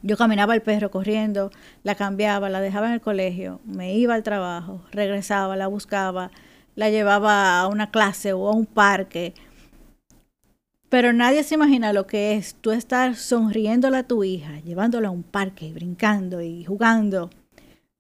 yo 0.03 0.17
caminaba 0.17 0.55
el 0.55 0.63
perro 0.63 0.93
corriendo, 0.93 1.51
la 1.83 1.97
cambiaba, 1.97 2.49
la 2.49 2.61
dejaba 2.61 2.87
en 2.87 2.93
el 2.93 3.01
colegio, 3.01 3.61
me 3.65 3.95
iba 3.95 4.15
al 4.15 4.23
trabajo, 4.23 4.83
regresaba, 4.93 5.57
la 5.57 5.67
buscaba, 5.67 6.31
la 6.77 6.91
llevaba 6.91 7.59
a 7.59 7.67
una 7.67 7.91
clase 7.91 8.33
o 8.33 8.47
a 8.47 8.53
un 8.53 8.67
parque. 8.67 9.35
Pero 10.89 11.13
nadie 11.13 11.43
se 11.43 11.57
imagina 11.57 11.93
lo 11.93 12.07
que 12.07 12.35
es 12.37 12.55
tú 12.55 12.71
estar 12.71 13.17
sonriéndole 13.17 13.97
a 13.97 14.07
tu 14.07 14.23
hija, 14.23 14.61
llevándola 14.61 15.09
a 15.09 15.11
un 15.11 15.25
parque, 15.25 15.73
brincando 15.73 16.41
y 16.41 16.65
jugando, 16.65 17.31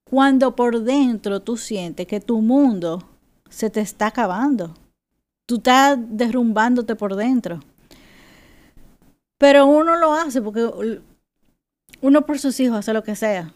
cuando 0.04 0.54
por 0.54 0.84
dentro 0.84 1.40
tú 1.42 1.56
sientes 1.56 2.06
que 2.06 2.20
tu 2.20 2.40
mundo 2.40 3.02
se 3.48 3.68
te 3.68 3.80
está 3.80 4.06
acabando 4.06 4.74
tú 5.46 5.56
estás 5.56 5.98
derrumbándote 5.98 6.96
por 6.96 7.16
dentro. 7.16 7.60
Pero 9.38 9.66
uno 9.66 9.96
lo 9.96 10.14
hace 10.14 10.40
porque 10.40 11.00
uno 12.00 12.26
por 12.26 12.38
sus 12.38 12.58
hijos 12.60 12.78
hace 12.78 12.92
lo 12.92 13.02
que 13.02 13.16
sea. 13.16 13.52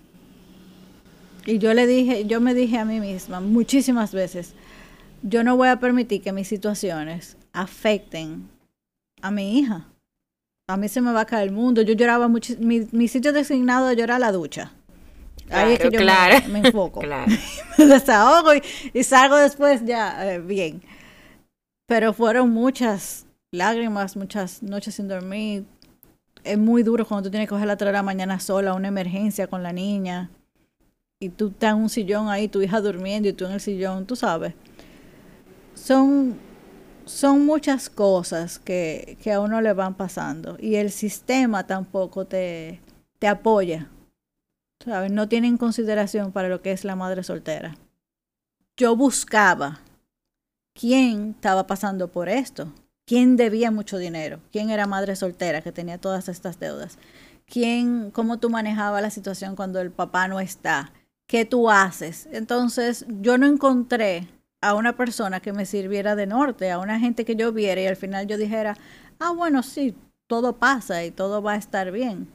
Y 1.47 1.59
yo 1.59 1.73
le 1.73 1.87
dije, 1.87 2.27
yo 2.27 2.41
me 2.41 2.53
dije 2.53 2.79
a 2.79 2.85
mí 2.85 3.01
misma 3.01 3.41
muchísimas 3.41 4.13
veces, 4.13 4.55
yo 5.23 5.45
no 5.45 5.57
voy 5.57 5.69
a 5.69 5.81
permitir 5.81 6.21
que 6.23 6.33
mis 6.33 6.49
situaciones 6.49 7.37
afecten 7.53 8.49
a 9.23 9.31
mi 9.31 9.59
hija. 9.59 9.87
A 10.69 10.77
mí 10.77 10.89
se 10.89 11.01
me 11.01 11.13
va 11.13 11.23
a 11.23 11.25
caer 11.25 11.49
el 11.49 11.55
mundo. 11.55 11.81
Yo 11.81 11.95
lloraba 11.95 12.29
mucho. 12.29 12.55
Mi, 12.59 13.09
sitio 13.09 13.33
designado 13.33 13.87
de 13.87 13.97
llorar 13.97 14.21
la 14.21 14.33
ducha. 14.33 14.73
Ahí 15.51 15.73
es 15.73 15.79
que 15.79 15.91
yo 15.91 16.01
me, 16.01 16.59
enfoco. 16.59 17.01
me 17.79 17.87
desahogo 17.87 18.51
y, 18.93 19.03
salgo 19.03 19.37
después 19.37 19.83
ya 19.87 20.35
eh, 20.35 20.39
bien. 20.41 20.83
Pero 21.89 22.13
fueron 22.13 22.51
muchas 22.51 23.25
lágrimas, 23.51 24.15
muchas 24.15 24.63
noches 24.63 24.97
sin 24.97 25.09
dormir. 25.09 25.65
Es 26.45 26.59
muy 26.59 26.83
duro 26.83 27.07
cuando 27.07 27.27
tú 27.27 27.31
tienes 27.31 27.49
que 27.49 27.55
coger 27.55 27.67
la 27.67 27.79
3 27.79 27.89
de 27.89 27.93
la 27.95 28.03
mañana 28.03 28.41
sola, 28.41 28.75
una 28.75 28.89
emergencia 28.89 29.47
con 29.47 29.63
la 29.63 29.73
niña. 29.73 30.29
Y 31.19 31.31
tú 31.31 31.49
estás 31.49 31.73
en 31.73 31.79
un 31.79 31.89
sillón 31.89 32.29
ahí, 32.29 32.47
tu 32.47 32.61
hija 32.61 32.83
durmiendo 32.83 33.31
y 33.31 33.33
tú 33.33 33.47
en 33.47 33.53
el 33.53 33.61
sillón, 33.63 34.05
tú 34.05 34.17
sabes. 34.17 34.53
Son, 35.73 36.39
son 37.07 37.47
muchas 37.47 37.89
cosas 37.89 38.59
que, 38.59 39.17
que 39.23 39.33
a 39.33 39.41
uno 39.41 39.63
le 39.63 39.73
van 39.73 39.95
pasando. 39.95 40.59
Y 40.61 40.75
el 40.75 40.91
sistema 40.91 41.67
tampoco 41.67 42.27
te, 42.27 42.83
te 43.19 43.29
apoya. 43.29 43.89
¿Sabes? 44.85 45.11
No 45.11 45.27
tienen 45.27 45.57
consideración 45.57 46.33
para 46.33 46.51
lo 46.51 46.61
que 46.61 46.73
es 46.73 46.85
la 46.85 46.97
madre 46.97 47.23
soltera. 47.23 47.79
Yo 48.77 48.95
buscaba 48.95 49.81
quién 50.79 51.31
estaba 51.31 51.67
pasando 51.67 52.09
por 52.09 52.29
esto, 52.29 52.73
quién 53.05 53.37
debía 53.37 53.71
mucho 53.73 53.99
dinero, 53.99 54.39
quién 54.53 54.71
era 54.71 54.87
madre 54.87 55.17
soltera 55.17 55.61
que 55.61 55.73
tenía 55.73 55.99
todas 55.99 56.29
estas 56.29 56.61
deudas, 56.61 56.99
quién, 57.47 58.13
cómo 58.13 58.39
tú 58.39 58.49
manejabas 58.49 59.03
la 59.03 59.11
situación 59.11 59.57
cuando 59.57 59.81
el 59.81 59.91
papá 59.91 60.29
no 60.29 60.39
está, 60.39 60.93
qué 61.27 61.45
tú 61.45 61.69
haces. 61.69 62.29
Entonces 62.31 63.07
yo 63.21 63.39
no 63.39 63.47
encontré 63.47 64.29
a 64.61 64.75
una 64.75 64.97
persona 64.97 65.41
que 65.41 65.53
me 65.53 65.67
sirviera 65.67 66.15
de 66.15 66.27
norte, 66.27 66.71
a 66.71 66.79
una 66.79 67.01
gente 67.01 67.25
que 67.25 67.35
yo 67.35 67.53
viera 67.53 67.81
y 67.81 67.87
al 67.87 67.97
final 67.97 68.29
yo 68.29 68.39
dijera, 68.39 68.77
ah, 69.19 69.33
bueno, 69.33 69.65
sí, 69.65 69.97
todo 70.29 70.59
pasa 70.59 71.05
y 71.05 71.11
todo 71.11 71.43
va 71.43 71.55
a 71.55 71.57
estar 71.57 71.91
bien. 71.91 72.29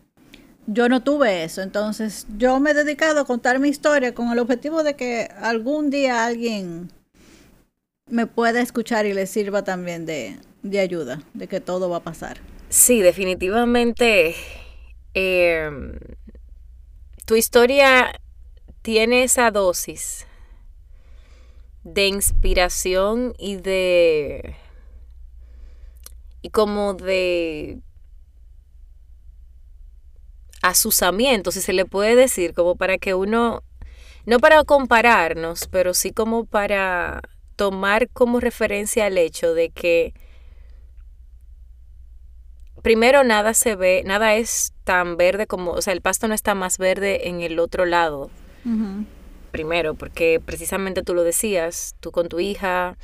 Yo 0.68 0.90
no 0.90 1.02
tuve 1.02 1.44
eso, 1.46 1.62
entonces 1.62 2.26
yo 2.38 2.60
me 2.60 2.72
he 2.72 2.74
dedicado 2.74 3.22
a 3.22 3.26
contar 3.26 3.60
mi 3.60 3.70
historia 3.70 4.14
con 4.14 4.32
el 4.32 4.40
objetivo 4.40 4.84
de 4.84 4.96
que 4.96 5.30
algún 5.40 5.90
día 5.90 6.26
alguien 6.26 6.90
me 8.14 8.28
pueda 8.28 8.62
escuchar 8.62 9.06
y 9.08 9.14
le 9.14 9.26
sirva 9.26 9.64
también 9.64 10.06
de, 10.06 10.38
ayuda, 10.80 11.24
de 11.34 11.48
que 11.48 11.60
todo 11.60 11.90
va 11.90 11.98
a 11.98 12.04
pasar. 12.04 12.38
Sí, 12.70 13.02
definitivamente. 13.02 14.36
Em, 15.16 15.98
tu 17.26 17.36
historia 17.36 18.20
tiene 18.84 19.24
esa 19.24 19.50
dosis 19.50 20.28
de 21.84 22.08
inspiración 22.08 23.34
y 23.38 23.58
de 23.58 24.56
y 26.42 26.50
como 26.50 26.94
de 26.94 27.80
asusamiento, 30.62 31.52
si 31.52 31.62
se 31.62 31.74
le 31.74 31.86
puede 31.86 32.16
decir, 32.16 32.54
como 32.54 32.76
para 32.76 32.98
que 32.98 33.14
uno, 33.14 33.64
no 34.26 34.40
para 34.40 34.64
compararnos, 34.64 35.68
pero 35.68 35.94
sí 35.94 36.12
como 36.12 36.46
para 36.46 37.22
tomar 37.56 38.10
como 38.10 38.40
referencia 38.40 39.08
el 39.08 39.18
hecho 39.18 39.54
de 39.54 39.70
que 39.70 40.14
primero 42.82 43.24
nada 43.24 43.54
se 43.54 43.76
ve, 43.76 44.04
nada 44.06 44.36
es 44.36 44.74
tan 44.84 45.18
verde 45.18 45.48
como, 45.48 45.72
o 45.72 45.82
sea, 45.82 45.94
el 45.94 46.02
pasto 46.02 46.28
no 46.28 46.36
está 46.36 46.54
más 46.54 46.78
verde 46.78 47.28
en 47.30 47.42
el 47.42 47.58
otro 47.60 47.86
lado. 47.86 48.30
Primero, 49.52 49.94
porque 49.94 50.42
precisamente 50.44 51.04
tú 51.04 51.14
lo 51.14 51.24
decías, 51.24 51.96
tú 52.00 52.12
con 52.12 52.28
tu 52.28 52.40
hija 52.40 52.98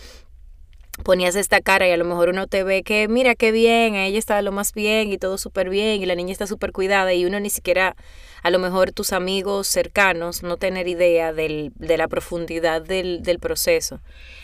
ponías 1.03 1.36
esta 1.36 1.62
cara 1.62 1.88
y 1.88 1.91
a 1.91 1.98
lo 1.98 2.06
mejor 2.06 2.29
uno 2.29 2.48
te 2.48 2.63
ve 2.63 2.84
que 2.84 3.08
mira 3.08 3.36
qué 3.36 3.51
bien, 3.51 3.96
ella 3.96 4.20
está 4.20 4.41
lo 4.41 4.51
más 4.51 4.74
bien 4.74 5.12
y 5.12 5.18
todo 5.18 5.38
súper 5.38 5.70
bien 5.70 6.01
y 6.01 6.06
la 6.06 6.15
niña 6.15 6.32
está 6.32 6.48
súper 6.48 6.72
cuidada 6.72 7.13
y 7.13 7.25
uno 7.25 7.39
ni 7.39 7.50
siquiera 7.50 7.96
a 8.44 8.50
lo 8.50 8.60
mejor 8.60 8.91
tus 8.91 9.13
amigos 9.13 9.68
cercanos 9.68 10.44
no 10.44 10.58
tener 10.58 10.88
idea 10.88 11.34
del, 11.34 11.72
de 11.75 11.98
la 11.98 12.08
profundidad 12.08 12.82
del, 12.82 13.22
del 13.22 13.39
proceso. 13.39 14.00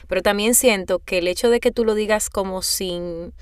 Pero 0.08 0.22
también 0.22 0.54
siento 0.54 1.00
que 1.00 1.20
el 1.20 1.28
hecho 1.28 1.50
de 1.50 1.60
que 1.60 1.72
tú 1.72 1.86
lo 1.86 1.94
digas 1.96 2.30
como 2.30 2.62
sin, 2.62 3.34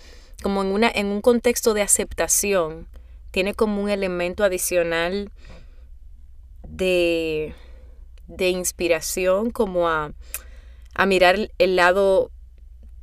como 0.41 0.61
en, 0.61 0.67
una, 0.67 0.91
en 0.93 1.07
un 1.07 1.21
contexto 1.21 1.73
de 1.73 1.81
aceptación, 1.81 2.87
tiene 3.31 3.55
como 3.55 3.81
un 3.81 3.89
elemento 3.89 4.43
adicional 4.43 5.31
de, 6.67 7.55
de 8.27 8.49
inspiración, 8.49 9.49
como 9.49 9.89
a, 9.89 10.13
a 10.93 11.05
mirar 11.07 11.49
el 11.57 11.75
lado 11.75 12.29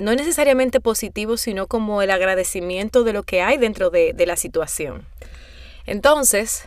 no 0.00 0.14
necesariamente 0.14 0.80
positivo, 0.80 1.37
sino 1.37 1.66
como 1.66 2.02
el 2.02 2.11
agradecimiento 2.11 3.04
de 3.04 3.12
lo 3.12 3.23
que 3.23 3.42
hay 3.42 3.59
dentro 3.59 3.90
de, 3.90 4.14
la 4.26 4.37
situación. 4.37 5.07
Entonces, 5.87 6.64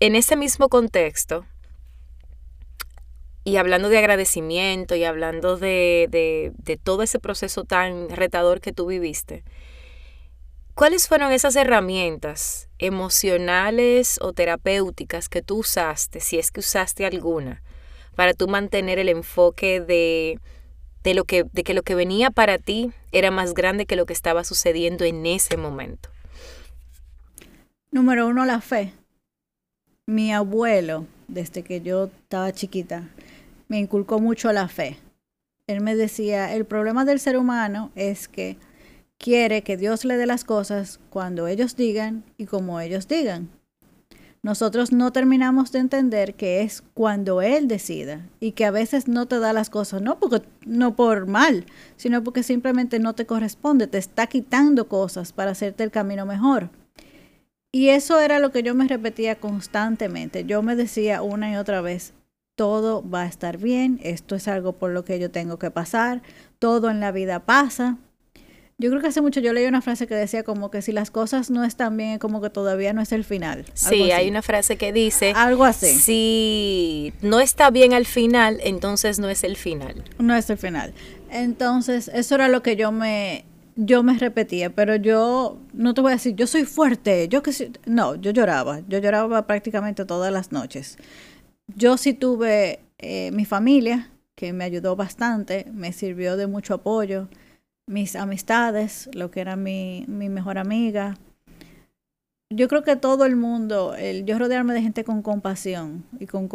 en 0.00 0.14
ese 0.14 0.36
mismo 0.36 0.68
contexto, 0.68 1.44
y 3.42 3.56
hablando 3.56 3.88
de 3.88 3.98
agradecimiento 3.98 4.94
y 4.94 5.04
hablando 5.04 5.56
de, 5.56 6.06
de, 6.10 6.76
todo 6.76 7.02
ese 7.02 7.18
proceso 7.18 7.64
tan 7.64 8.08
retador 8.08 8.60
que 8.60 8.72
tú 8.72 8.86
viviste, 8.86 9.44
¿cuáles 10.74 11.08
fueron 11.08 11.32
esas 11.32 11.56
herramientas 11.56 12.68
emocionales 12.78 14.18
o 14.20 14.32
terapéuticas 14.32 15.28
que 15.28 15.42
tú 15.42 15.58
usaste, 15.58 16.20
si 16.20 16.38
es 16.38 16.50
que 16.50 16.60
usaste 16.60 17.04
alguna, 17.04 17.62
para 18.14 18.32
tú 18.32 18.48
mantener 18.48 18.98
el 18.98 19.08
enfoque 19.08 19.80
de, 19.80 20.40
de 21.06 21.14
lo 21.14 21.24
que 21.24 21.44
de 21.44 21.62
que 21.62 21.72
lo 21.72 21.84
que 21.84 21.94
venía 21.94 22.32
para 22.32 22.58
ti 22.58 22.90
era 23.12 23.30
más 23.30 23.54
grande 23.54 23.86
que 23.86 23.94
lo 23.94 24.06
que 24.06 24.12
estaba 24.12 24.42
sucediendo 24.42 25.04
en 25.04 25.24
ese 25.24 25.56
momento? 25.56 26.08
Número 27.92 28.26
uno, 28.26 28.44
la 28.44 28.60
fe. 28.60 28.92
Mi 30.06 30.32
abuelo, 30.32 31.06
desde 31.28 31.62
que 31.62 31.80
yo 31.80 32.06
estaba 32.06 32.52
chiquita, 32.52 33.08
me 33.68 33.78
inculcó 33.78 34.18
mucho 34.18 34.52
la 34.52 34.66
fe. 34.66 34.96
Él 35.68 35.80
me 35.80 35.94
decía, 35.94 36.52
el 36.54 36.64
problema 36.64 37.04
del 37.04 37.20
ser 37.20 37.36
humano 37.36 37.92
es 37.94 38.26
que 38.26 38.56
quiere 39.16 39.62
que 39.62 39.76
Dios 39.76 40.04
le 40.04 40.16
dé 40.16 40.26
las 40.26 40.42
cosas 40.42 40.98
cuando 41.10 41.46
ellos 41.46 41.76
digan 41.76 42.24
y 42.36 42.46
como 42.46 42.80
ellos 42.80 43.06
digan. 43.06 43.48
Nosotros 44.46 44.92
no 44.92 45.10
terminamos 45.10 45.72
de 45.72 45.80
entender 45.80 46.34
que 46.34 46.62
es 46.62 46.84
cuando 46.94 47.42
Él 47.42 47.66
decida 47.66 48.28
y 48.38 48.52
que 48.52 48.64
a 48.64 48.70
veces 48.70 49.08
no 49.08 49.26
te 49.26 49.40
da 49.40 49.52
las 49.52 49.70
cosas, 49.70 50.02
no, 50.02 50.20
porque, 50.20 50.46
no 50.64 50.94
por 50.94 51.26
mal, 51.26 51.66
sino 51.96 52.22
porque 52.22 52.44
simplemente 52.44 53.00
no 53.00 53.16
te 53.16 53.26
corresponde, 53.26 53.88
te 53.88 53.98
está 53.98 54.28
quitando 54.28 54.86
cosas 54.86 55.32
para 55.32 55.50
hacerte 55.50 55.82
el 55.82 55.90
camino 55.90 56.26
mejor. 56.26 56.70
Y 57.72 57.88
eso 57.88 58.20
era 58.20 58.38
lo 58.38 58.52
que 58.52 58.62
yo 58.62 58.72
me 58.76 58.86
repetía 58.86 59.34
constantemente. 59.34 60.44
Yo 60.44 60.62
me 60.62 60.76
decía 60.76 61.22
una 61.22 61.50
y 61.50 61.56
otra 61.56 61.80
vez, 61.80 62.12
todo 62.54 63.02
va 63.10 63.22
a 63.22 63.26
estar 63.26 63.58
bien, 63.58 63.98
esto 64.04 64.36
es 64.36 64.46
algo 64.46 64.74
por 64.74 64.92
lo 64.92 65.04
que 65.04 65.18
yo 65.18 65.28
tengo 65.28 65.58
que 65.58 65.72
pasar, 65.72 66.22
todo 66.60 66.88
en 66.88 67.00
la 67.00 67.10
vida 67.10 67.40
pasa. 67.40 67.98
Yo 68.78 68.90
creo 68.90 69.00
que 69.00 69.08
hace 69.08 69.22
mucho 69.22 69.40
yo 69.40 69.54
leí 69.54 69.64
una 69.64 69.80
frase 69.80 70.06
que 70.06 70.14
decía 70.14 70.42
como 70.42 70.70
que 70.70 70.82
si 70.82 70.92
las 70.92 71.10
cosas 71.10 71.50
no 71.50 71.64
están 71.64 71.96
bien, 71.96 72.10
es 72.10 72.18
como 72.18 72.42
que 72.42 72.50
todavía 72.50 72.92
no 72.92 73.00
es 73.00 73.10
el 73.12 73.24
final. 73.24 73.64
Sí, 73.72 74.10
hay 74.10 74.28
una 74.28 74.42
frase 74.42 74.76
que 74.76 74.92
dice... 74.92 75.32
Algo 75.34 75.64
así. 75.64 75.94
Si 75.98 77.14
no 77.22 77.40
está 77.40 77.70
bien 77.70 77.94
al 77.94 78.04
final, 78.04 78.60
entonces 78.62 79.18
no 79.18 79.30
es 79.30 79.44
el 79.44 79.56
final. 79.56 80.04
No 80.18 80.34
es 80.36 80.50
el 80.50 80.58
final. 80.58 80.92
Entonces, 81.30 82.10
eso 82.12 82.34
era 82.34 82.48
lo 82.48 82.62
que 82.62 82.76
yo 82.76 82.92
me, 82.92 83.46
yo 83.76 84.02
me 84.02 84.18
repetía, 84.18 84.68
pero 84.68 84.96
yo 84.96 85.56
no 85.72 85.94
te 85.94 86.02
voy 86.02 86.12
a 86.12 86.16
decir, 86.16 86.34
yo 86.34 86.46
soy 86.46 86.64
fuerte, 86.64 87.28
yo 87.28 87.42
que 87.42 87.52
no, 87.86 88.14
yo 88.16 88.30
lloraba, 88.30 88.80
yo 88.88 88.98
lloraba 88.98 89.46
prácticamente 89.46 90.04
todas 90.04 90.30
las 90.30 90.52
noches. 90.52 90.98
Yo 91.74 91.96
sí 91.96 92.12
tuve 92.12 92.80
eh, 92.98 93.30
mi 93.32 93.46
familia, 93.46 94.10
que 94.34 94.52
me 94.52 94.64
ayudó 94.64 94.96
bastante, 94.96 95.66
me 95.72 95.94
sirvió 95.94 96.36
de 96.36 96.46
mucho 96.46 96.74
apoyo, 96.74 97.28
mis 97.86 98.16
amistades, 98.16 99.08
lo 99.14 99.30
que 99.30 99.40
era 99.40 99.56
mi, 99.56 100.04
mi 100.08 100.28
mejor 100.28 100.58
amiga. 100.58 101.16
Yo 102.50 102.68
creo 102.68 102.84
que 102.84 102.96
todo 102.96 103.24
el 103.24 103.36
mundo, 103.36 103.94
el, 103.96 104.24
yo 104.24 104.38
rodearme 104.38 104.74
de 104.74 104.82
gente 104.82 105.04
con 105.04 105.22
compasión 105.22 106.04
y 106.20 106.26
con 106.26 106.48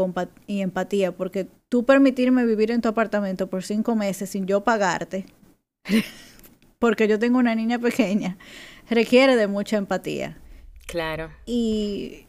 y 0.48 0.62
empatía, 0.62 1.12
porque 1.12 1.48
tú 1.68 1.86
permitirme 1.86 2.46
vivir 2.46 2.72
en 2.72 2.82
tu 2.82 2.90
apartamento 2.90 3.48
por 3.48 3.64
cinco 3.64 3.96
meses 3.96 4.30
sin 4.30 4.46
yo 4.46 4.62
pagarte, 4.62 5.26
porque 6.80 7.08
yo 7.08 7.20
tengo 7.20 7.40
una 7.40 7.56
niña 7.56 7.78
pequeña, 7.80 8.38
requiere 8.90 9.36
de 9.36 9.48
mucha 9.48 9.78
empatía. 9.78 10.38
Claro. 10.88 11.30
Y 11.46 12.26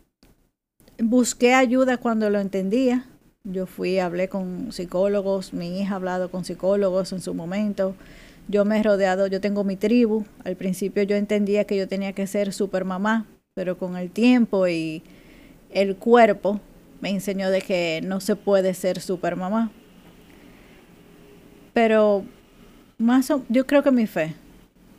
busqué 0.99 1.54
ayuda 1.54 1.99
cuando 1.99 2.30
lo 2.30 2.40
entendía. 2.40 3.06
Yo 3.44 3.66
fui, 3.66 3.99
hablé 3.99 4.28
con 4.28 4.73
psicólogos, 4.73 5.52
mi 5.52 5.80
hija 5.80 5.94
ha 5.94 5.97
hablado 5.97 6.30
con 6.30 6.44
psicólogos 6.44 7.12
en 7.12 7.21
su 7.21 7.35
momento. 7.35 7.97
Yo 8.49 8.64
me 8.64 8.78
he 8.78 8.82
rodeado, 8.82 9.26
yo 9.26 9.40
tengo 9.40 9.64
mi 9.64 9.76
tribu. 9.76 10.25
Al 10.44 10.56
principio 10.56 11.02
yo 11.02 11.16
entendía 11.16 11.64
que 11.64 11.76
yo 11.76 11.88
tenía 11.88 12.12
que 12.12 12.26
ser 12.26 12.52
super 12.52 12.84
mamá, 12.84 13.26
pero 13.54 13.78
con 13.78 13.96
el 13.96 14.11
tiempo 14.11 14.68
y 14.68 15.02
el 15.70 15.96
cuerpo 15.96 16.61
me 17.00 17.11
enseñó 17.11 17.50
de 17.50 17.62
que 17.62 18.00
no 18.04 18.20
se 18.20 18.37
puede 18.37 18.75
ser 18.75 19.00
super 19.00 19.37
mamá. 19.37 19.70
Pero 21.72 22.25
más 22.99 23.32
yo 23.49 23.66
creo 23.66 23.82
que 23.82 23.90
mi 23.90 24.06
fe, 24.06 24.34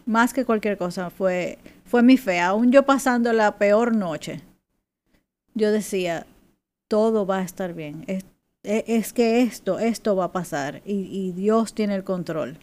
más 0.05 0.33
que 0.33 0.45
cualquier 0.45 0.77
cosa, 0.77 1.09
fue, 1.09 1.57
fue 1.85 2.03
mi 2.03 2.17
fe. 2.17 2.39
Aún 2.39 2.71
yo 2.71 2.83
pasando 2.83 3.31
la 3.33 3.57
peor 3.57 3.95
noche, 3.95 4.41
yo 5.53 5.71
decía, 5.71 6.25
todo 6.87 7.25
va 7.25 7.39
a 7.39 7.43
estar 7.43 7.73
bien. 7.73 8.03
Es, 8.07 8.25
es 8.63 9.13
que 9.13 9.41
esto, 9.41 9.79
esto 9.79 10.15
va 10.15 10.25
a 10.25 10.31
pasar 10.31 10.81
y, 10.85 11.31
Dios 11.33 11.73
tiene 11.73 11.95
el 11.95 12.03
control. 12.03 12.57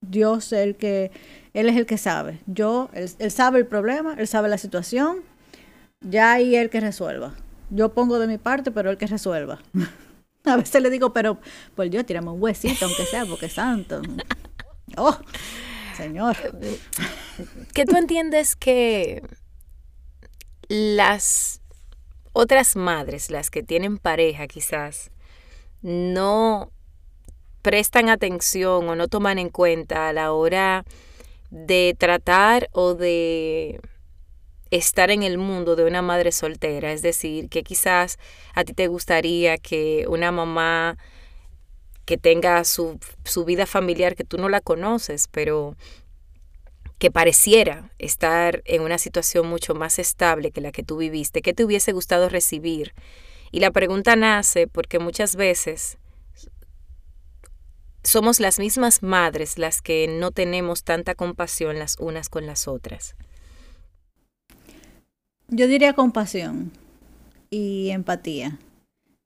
Dios 0.00 0.52
es 0.52 0.60
el 0.64 0.76
que, 0.76 1.10
Él 1.54 1.68
es 1.68 1.76
el 1.76 1.86
que 1.86 1.98
sabe. 1.98 2.40
Yo, 2.46 2.90
él, 2.92 3.30
sabe 3.30 3.58
el 3.58 3.66
problema, 3.66 4.14
Él 4.18 4.26
sabe 4.26 4.48
la 4.48 4.58
situación, 4.58 5.18
ya 6.00 6.32
ahí 6.32 6.56
Él 6.56 6.70
que 6.70 6.80
resuelva. 6.80 7.34
Yo 7.70 7.92
pongo 7.92 8.18
de 8.18 8.26
mi 8.26 8.38
parte, 8.38 8.70
pero 8.70 8.90
Él 8.90 8.96
que 8.96 9.06
resuelva. 9.06 9.60
a 10.44 10.56
veces 10.56 10.80
le 10.82 10.90
digo, 10.90 11.12
pero 11.12 11.38
pues 11.74 11.90
yo 11.90 12.04
tirame 12.04 12.30
un 12.30 12.42
huesito, 12.42 12.86
aunque 12.86 13.04
sea, 13.04 13.26
porque 13.26 13.46
es 13.46 13.54
santo. 13.54 14.02
Oh, 14.96 15.18
Señor. 15.96 16.36
Que 17.74 17.84
tú 17.84 17.96
entiendes 17.96 18.54
que 18.54 19.20
las 20.68 21.60
otras 22.32 22.76
madres, 22.76 23.30
las 23.30 23.50
que 23.50 23.64
tienen 23.64 23.98
pareja 23.98 24.46
quizás, 24.46 25.10
no 25.82 26.70
prestan 27.66 28.10
atención 28.10 28.88
o 28.88 28.94
no 28.94 29.08
toman 29.08 29.40
en 29.40 29.48
cuenta 29.48 30.08
a 30.08 30.12
la 30.12 30.30
hora 30.30 30.84
de 31.50 31.96
tratar 31.98 32.68
o 32.70 32.94
de 32.94 33.80
estar 34.70 35.10
en 35.10 35.24
el 35.24 35.36
mundo 35.36 35.74
de 35.74 35.82
una 35.82 36.00
madre 36.00 36.30
soltera. 36.30 36.92
Es 36.92 37.02
decir, 37.02 37.48
que 37.48 37.64
quizás 37.64 38.20
a 38.54 38.62
ti 38.62 38.72
te 38.72 38.86
gustaría 38.86 39.58
que 39.58 40.04
una 40.08 40.30
mamá 40.30 40.96
que 42.04 42.16
tenga 42.16 42.62
su, 42.62 43.00
su 43.24 43.44
vida 43.44 43.66
familiar 43.66 44.14
que 44.14 44.22
tú 44.22 44.38
no 44.38 44.48
la 44.48 44.60
conoces, 44.60 45.26
pero 45.26 45.74
que 46.98 47.10
pareciera 47.10 47.90
estar 47.98 48.62
en 48.64 48.82
una 48.82 48.98
situación 48.98 49.48
mucho 49.48 49.74
más 49.74 49.98
estable 49.98 50.52
que 50.52 50.60
la 50.60 50.70
que 50.70 50.84
tú 50.84 50.98
viviste, 50.98 51.42
¿qué 51.42 51.52
te 51.52 51.64
hubiese 51.64 51.90
gustado 51.90 52.28
recibir? 52.28 52.94
Y 53.50 53.58
la 53.58 53.72
pregunta 53.72 54.14
nace 54.14 54.68
porque 54.68 55.00
muchas 55.00 55.34
veces 55.34 55.98
somos 58.06 58.40
las 58.40 58.58
mismas 58.58 59.02
madres 59.02 59.58
las 59.58 59.82
que 59.82 60.06
no 60.08 60.30
tenemos 60.30 60.84
tanta 60.84 61.14
compasión 61.14 61.78
las 61.78 61.98
unas 61.98 62.28
con 62.28 62.46
las 62.46 62.68
otras. 62.68 63.16
Yo 65.48 65.66
diría 65.66 65.92
compasión 65.92 66.72
y 67.50 67.90
empatía. 67.90 68.58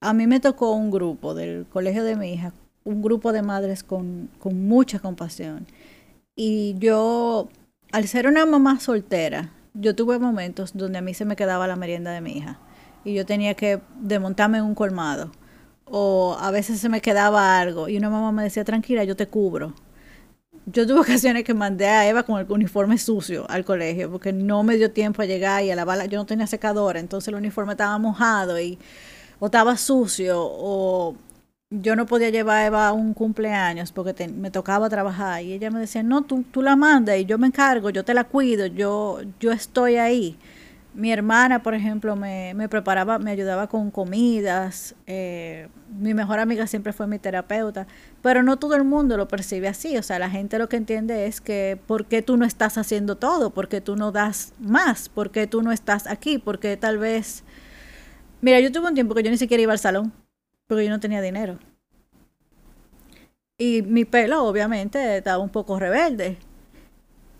A 0.00 0.14
mí 0.14 0.26
me 0.26 0.40
tocó 0.40 0.72
un 0.72 0.90
grupo 0.90 1.34
del 1.34 1.66
colegio 1.66 2.04
de 2.04 2.16
mi 2.16 2.32
hija, 2.32 2.52
un 2.84 3.02
grupo 3.02 3.32
de 3.32 3.42
madres 3.42 3.82
con, 3.82 4.30
con 4.38 4.66
mucha 4.66 4.98
compasión. 4.98 5.66
Y 6.34 6.74
yo 6.78 7.48
al 7.92 8.08
ser 8.08 8.26
una 8.26 8.46
mamá 8.46 8.80
soltera, 8.80 9.52
yo 9.74 9.94
tuve 9.94 10.18
momentos 10.18 10.72
donde 10.74 10.98
a 10.98 11.02
mí 11.02 11.12
se 11.12 11.26
me 11.26 11.36
quedaba 11.36 11.66
la 11.66 11.76
merienda 11.76 12.12
de 12.12 12.20
mi 12.20 12.38
hija 12.38 12.58
y 13.04 13.14
yo 13.14 13.26
tenía 13.26 13.54
que 13.54 13.80
desmontarme 14.00 14.58
en 14.58 14.64
un 14.64 14.74
colmado 14.74 15.30
o 15.90 16.36
a 16.38 16.50
veces 16.50 16.80
se 16.80 16.88
me 16.88 17.00
quedaba 17.00 17.58
algo 17.58 17.88
y 17.88 17.96
una 17.96 18.10
mamá 18.10 18.32
me 18.32 18.44
decía, 18.44 18.64
tranquila, 18.64 19.04
yo 19.04 19.16
te 19.16 19.26
cubro. 19.26 19.74
Yo 20.66 20.86
tuve 20.86 21.00
ocasiones 21.00 21.44
que 21.44 21.54
mandé 21.54 21.86
a 21.86 22.08
Eva 22.08 22.22
con 22.22 22.38
el 22.40 22.50
uniforme 22.50 22.98
sucio 22.98 23.46
al 23.50 23.64
colegio 23.64 24.10
porque 24.10 24.32
no 24.32 24.62
me 24.62 24.76
dio 24.76 24.92
tiempo 24.92 25.22
a 25.22 25.26
llegar 25.26 25.64
y 25.64 25.70
a 25.70 25.76
lavarla. 25.76 26.06
Yo 26.06 26.18
no 26.18 26.26
tenía 26.26 26.46
secadora, 26.46 27.00
entonces 27.00 27.28
el 27.28 27.34
uniforme 27.34 27.72
estaba 27.72 27.98
mojado 27.98 28.60
y 28.60 28.78
o 29.40 29.46
estaba 29.46 29.76
sucio 29.76 30.36
o 30.40 31.16
yo 31.70 31.96
no 31.96 32.06
podía 32.06 32.30
llevar 32.30 32.58
a 32.58 32.66
Eva 32.66 32.88
a 32.88 32.92
un 32.92 33.14
cumpleaños 33.14 33.92
porque 33.92 34.28
me 34.28 34.50
tocaba 34.50 34.88
trabajar 34.88 35.42
y 35.42 35.52
ella 35.52 35.70
me 35.70 35.80
decía, 35.80 36.02
no, 36.02 36.22
tú, 36.22 36.44
tú 36.50 36.62
la 36.62 36.76
mandas 36.76 37.18
y 37.18 37.24
yo 37.24 37.38
me 37.38 37.46
encargo, 37.46 37.90
yo 37.90 38.04
te 38.04 38.14
la 38.14 38.24
cuido, 38.24 38.66
yo, 38.66 39.20
yo 39.38 39.52
estoy 39.52 39.96
ahí. 39.96 40.36
Mi 40.92 41.12
hermana, 41.12 41.62
por 41.62 41.74
ejemplo, 41.74 42.16
me, 42.16 42.52
me 42.54 42.68
preparaba, 42.68 43.20
me 43.20 43.30
ayudaba 43.30 43.68
con 43.68 43.92
comidas. 43.92 44.96
Eh, 45.06 45.68
mi 45.88 46.14
mejor 46.14 46.40
amiga 46.40 46.66
siempre 46.66 46.92
fue 46.92 47.06
mi 47.06 47.20
terapeuta, 47.20 47.86
pero 48.22 48.42
no 48.42 48.58
todo 48.58 48.74
el 48.74 48.82
mundo 48.82 49.16
lo 49.16 49.28
percibe 49.28 49.68
así. 49.68 49.96
O 49.96 50.02
sea, 50.02 50.18
la 50.18 50.28
gente 50.28 50.58
lo 50.58 50.68
que 50.68 50.76
entiende 50.76 51.26
es 51.26 51.40
que 51.40 51.78
¿por 51.86 52.06
qué 52.06 52.22
tú 52.22 52.36
no 52.36 52.44
estás 52.44 52.76
haciendo 52.76 53.16
todo? 53.16 53.50
¿Por 53.50 53.68
qué 53.68 53.80
tú 53.80 53.94
no 53.94 54.10
das 54.10 54.52
más? 54.58 55.08
¿Por 55.08 55.30
qué 55.30 55.46
tú 55.46 55.62
no 55.62 55.70
estás 55.70 56.06
aquí? 56.08 56.38
Porque 56.38 56.76
tal 56.76 56.98
vez... 56.98 57.44
Mira, 58.40 58.58
yo 58.58 58.72
tuve 58.72 58.88
un 58.88 58.94
tiempo 58.94 59.14
que 59.14 59.22
yo 59.22 59.30
ni 59.30 59.38
siquiera 59.38 59.62
iba 59.62 59.72
al 59.72 59.78
salón 59.78 60.12
porque 60.66 60.84
yo 60.84 60.90
no 60.90 61.00
tenía 61.00 61.20
dinero. 61.20 61.58
Y 63.58 63.82
mi 63.82 64.04
pelo, 64.04 64.44
obviamente, 64.44 65.18
estaba 65.18 65.38
un 65.38 65.50
poco 65.50 65.78
rebelde. 65.78 66.38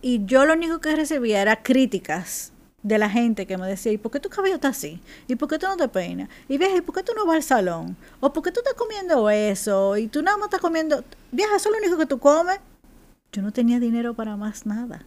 Y 0.03 0.25
yo 0.25 0.45
lo 0.45 0.53
único 0.53 0.81
que 0.81 0.95
recibía 0.95 1.43
era 1.43 1.63
críticas 1.63 2.53
de 2.83 2.99
la 2.99 3.11
gente 3.11 3.47
que 3.47 3.59
me 3.59 3.67
decía, 3.67 3.93
¿y 3.93 3.99
por 3.99 4.11
qué 4.11 4.21
tu 4.21 4.29
cabello 4.29 4.55
está 4.55 4.69
así? 4.69 5.01
¿Y 5.29 5.37
por 5.37 5.49
qué 5.49 5.59
tú 5.59 5.67
no 5.67 5.77
te 5.77 5.89
peinas? 5.89 6.29
Y 6.49 6.59
vieja, 6.59 6.77
¿y 6.77 6.81
por 6.81 6.95
qué 6.95 7.03
tú 7.03 7.13
no 7.15 7.27
vas 7.27 7.37
al 7.37 7.43
salón? 7.43 7.97
¿O 8.21 8.33
por 8.33 8.43
qué 8.43 8.53
tú 8.53 8.61
estás 8.61 8.75
comiendo 8.75 9.29
eso? 9.29 9.97
Y 9.97 10.09
tú 10.09 10.23
nada 10.23 10.37
más 10.37 10.47
estás 10.47 10.61
comiendo... 10.61 11.05
Vieja, 11.31 11.57
eso 11.57 11.69
es 11.69 11.73
lo 11.73 11.79
único 11.79 11.99
que 11.99 12.07
tú 12.07 12.19
comes. 12.19 12.59
Yo 13.33 13.43
no 13.43 13.53
tenía 13.53 13.79
dinero 13.79 14.15
para 14.15 14.37
más 14.37 14.67
nada. 14.67 15.05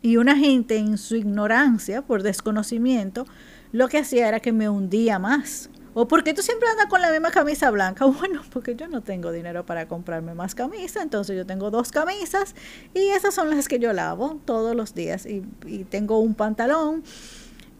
Y 0.00 0.16
una 0.16 0.36
gente 0.36 0.78
en 0.78 0.98
su 0.98 1.16
ignorancia, 1.16 2.02
por 2.02 2.22
desconocimiento, 2.22 3.26
lo 3.72 3.88
que 3.88 3.98
hacía 3.98 4.28
era 4.28 4.40
que 4.40 4.52
me 4.52 4.68
hundía 4.68 5.18
más 5.18 5.70
¿O 5.94 6.08
por 6.08 6.24
qué 6.24 6.32
tú 6.32 6.42
siempre 6.42 6.68
andas 6.68 6.86
con 6.86 7.02
la 7.02 7.10
misma 7.10 7.30
camisa 7.30 7.70
blanca? 7.70 8.06
Bueno, 8.22 8.42
porque 8.50 8.74
yo 8.74 8.88
no 8.88 9.02
tengo 9.02 9.30
dinero 9.32 9.66
para 9.66 9.88
comprarme 9.88 10.34
más 10.34 10.54
camisas, 10.54 11.02
entonces 11.02 11.36
yo 11.36 11.44
tengo 11.44 11.70
dos 11.70 11.90
camisas 11.90 12.54
y 12.94 13.08
esas 13.08 13.34
son 13.34 13.50
las 13.50 13.68
que 13.68 13.78
yo 13.78 13.92
lavo 13.92 14.40
todos 14.44 14.74
los 14.74 14.94
días. 14.94 15.26
Y, 15.26 15.42
y 15.66 15.84
tengo 15.84 16.18
un 16.18 16.34
pantalón 16.34 17.02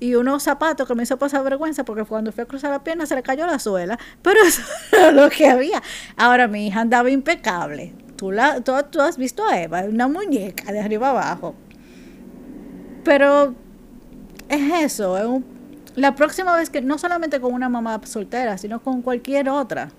y 0.03 0.17
unos 0.17 0.43
zapatos 0.43 0.89
que 0.89 0.97
me 0.97 1.05
hizo 1.05 1.17
pasar 1.17 1.45
vergüenza 1.45 1.85
porque 1.85 2.05
cuando 2.05 2.33
fui 2.33 2.43
a 2.43 2.47
cruzar 2.47 2.73
la 2.73 2.83
pierna 2.83 3.07
se 3.07 3.15
le 3.15 3.23
cayó 3.23 3.47
la 3.47 3.61
suela, 3.61 3.99
pero 4.21 4.43
eso 4.47 4.63
era 4.91 5.13
lo 5.13 5.31
que 5.31 5.47
había. 5.47 5.81
Ahora 6.17 6.49
mi 6.49 6.67
hija 6.67 6.81
andaba 6.81 7.09
impecable. 7.09 7.95
Tú, 8.17 8.33
la, 8.33 8.61
tú, 8.61 8.73
tú 8.91 9.01
has 9.01 9.17
visto 9.17 9.47
a 9.47 9.61
Eva, 9.61 9.83
una 9.85 10.09
muñeca 10.09 10.73
de 10.73 10.81
arriba 10.81 11.11
abajo. 11.11 11.55
Pero 13.05 13.55
es 14.49 14.85
eso, 14.85 15.17
es 15.17 15.25
un, 15.25 15.45
la 15.95 16.15
próxima 16.15 16.57
vez 16.57 16.71
que 16.71 16.81
no 16.81 16.99
solamente 16.99 17.41
con 17.41 17.53
una 17.53 17.69
mamá 17.69 18.01
soltera, 18.05 18.59
sino 18.59 18.83
con 18.83 19.03
cualquier 19.03 19.49
otra. 19.49 19.91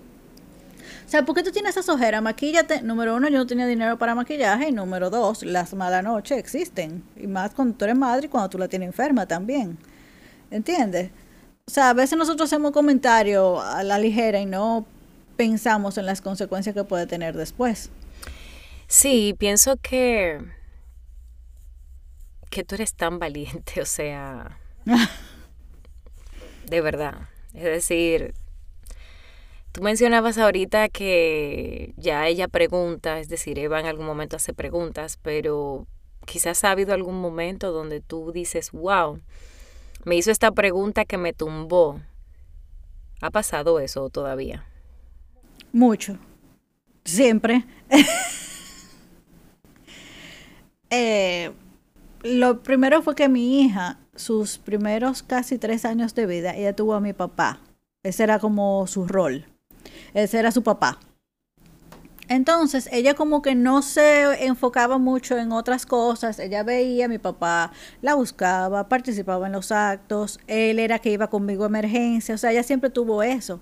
O 1.06 1.08
sea, 1.08 1.24
¿por 1.24 1.34
qué 1.34 1.42
tú 1.42 1.50
tienes 1.50 1.72
esas 1.72 1.88
ojeras? 1.88 2.22
Maquíllate. 2.22 2.82
Número 2.82 3.14
uno, 3.16 3.28
yo 3.28 3.38
no 3.38 3.46
tenía 3.46 3.66
dinero 3.66 3.98
para 3.98 4.14
maquillaje. 4.14 4.68
Y 4.68 4.72
número 4.72 5.10
dos, 5.10 5.42
las 5.42 5.74
malas 5.74 6.02
noches 6.02 6.38
existen. 6.38 7.04
Y 7.16 7.26
más 7.26 7.54
cuando 7.54 7.76
tú 7.76 7.84
eres 7.84 7.96
madre 7.96 8.26
y 8.26 8.28
cuando 8.28 8.48
tú 8.48 8.58
la 8.58 8.68
tienes 8.68 8.88
enferma 8.88 9.26
también. 9.26 9.78
¿Entiendes? 10.50 11.10
O 11.66 11.70
sea, 11.70 11.90
a 11.90 11.94
veces 11.94 12.18
nosotros 12.18 12.48
hacemos 12.50 12.72
comentarios 12.72 13.62
a 13.62 13.82
la 13.82 13.98
ligera 13.98 14.40
y 14.40 14.46
no 14.46 14.86
pensamos 15.36 15.98
en 15.98 16.06
las 16.06 16.20
consecuencias 16.20 16.74
que 16.74 16.84
puede 16.84 17.06
tener 17.06 17.36
después. 17.36 17.90
Sí, 18.86 19.34
pienso 19.38 19.76
que 19.76 20.40
que 22.50 22.62
tú 22.62 22.76
eres 22.76 22.94
tan 22.94 23.18
valiente, 23.18 23.80
o 23.80 23.86
sea, 23.86 24.58
de 26.66 26.80
verdad. 26.80 27.28
Es 27.52 27.64
decir, 27.64 28.34
tú 29.72 29.82
mencionabas 29.82 30.38
ahorita 30.38 30.88
que 30.88 31.94
ya 31.96 32.26
ella 32.26 32.48
pregunta, 32.48 33.20
es 33.20 33.28
decir, 33.28 33.58
Eva 33.58 33.80
en 33.80 33.86
algún 33.86 34.06
momento 34.06 34.36
hace 34.36 34.52
preguntas, 34.52 35.18
pero 35.22 35.86
quizás 36.26 36.64
ha 36.64 36.70
habido 36.70 36.94
algún 36.94 37.20
momento 37.20 37.72
donde 37.72 38.00
tú 38.00 38.32
dices, 38.32 38.72
wow, 38.72 39.20
me 40.04 40.16
hizo 40.16 40.30
esta 40.30 40.50
pregunta 40.52 41.04
que 41.04 41.18
me 41.18 41.32
tumbó. 41.32 42.00
¿Ha 43.20 43.30
pasado 43.30 43.80
eso 43.80 44.10
todavía? 44.10 44.66
Mucho. 45.72 46.18
Siempre. 47.04 47.64
eh, 50.90 51.52
lo 52.22 52.62
primero 52.62 53.02
fue 53.02 53.14
que 53.14 53.28
mi 53.28 53.62
hija, 53.62 53.98
sus 54.16 54.58
primeros 54.58 55.22
casi 55.22 55.58
tres 55.58 55.84
años 55.84 56.14
de 56.14 56.26
vida, 56.26 56.54
ella 56.54 56.74
tuvo 56.74 56.94
a 56.94 57.00
mi 57.00 57.12
papá. 57.12 57.60
Ese 58.02 58.22
era 58.22 58.38
como 58.38 58.86
su 58.86 59.06
rol. 59.06 59.46
Ese 60.12 60.38
era 60.38 60.50
su 60.52 60.62
papá. 60.62 60.98
Entonces, 62.28 62.88
ella 62.90 63.14
como 63.14 63.42
que 63.42 63.54
no 63.54 63.82
se 63.82 64.46
enfocaba 64.46 64.96
mucho 64.98 65.36
en 65.36 65.52
otras 65.52 65.84
cosas. 65.84 66.38
Ella 66.38 66.62
veía, 66.62 67.06
mi 67.06 67.18
papá 67.18 67.72
la 68.00 68.14
buscaba, 68.14 68.88
participaba 68.88 69.46
en 69.46 69.52
los 69.52 69.70
actos. 69.72 70.40
Él 70.46 70.78
era 70.78 70.98
que 70.98 71.10
iba 71.10 71.28
conmigo 71.28 71.64
a 71.64 71.68
emergencia. 71.68 72.34
O 72.34 72.38
sea, 72.38 72.52
ella 72.52 72.62
siempre 72.62 72.88
tuvo 72.88 73.22
eso. 73.22 73.60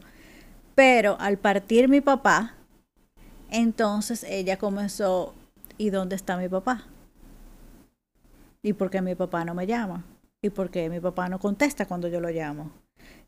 Pero 0.74 1.16
al 1.18 1.38
partir 1.38 1.88
mi 1.88 2.00
papá, 2.00 2.54
entonces 3.50 4.24
ella 4.24 4.56
comenzó, 4.58 5.34
¿y 5.76 5.90
dónde 5.90 6.16
está 6.16 6.36
mi 6.36 6.48
papá? 6.48 6.84
¿Y 8.62 8.74
por 8.74 8.90
qué 8.90 9.02
mi 9.02 9.16
papá 9.16 9.44
no 9.44 9.54
me 9.54 9.66
llama? 9.66 10.04
¿Y 10.44 10.50
por 10.50 10.70
qué 10.70 10.90
mi 10.90 10.98
papá 10.98 11.28
no 11.28 11.38
contesta 11.38 11.86
cuando 11.86 12.08
yo 12.08 12.20
lo 12.20 12.28
llamo? 12.28 12.72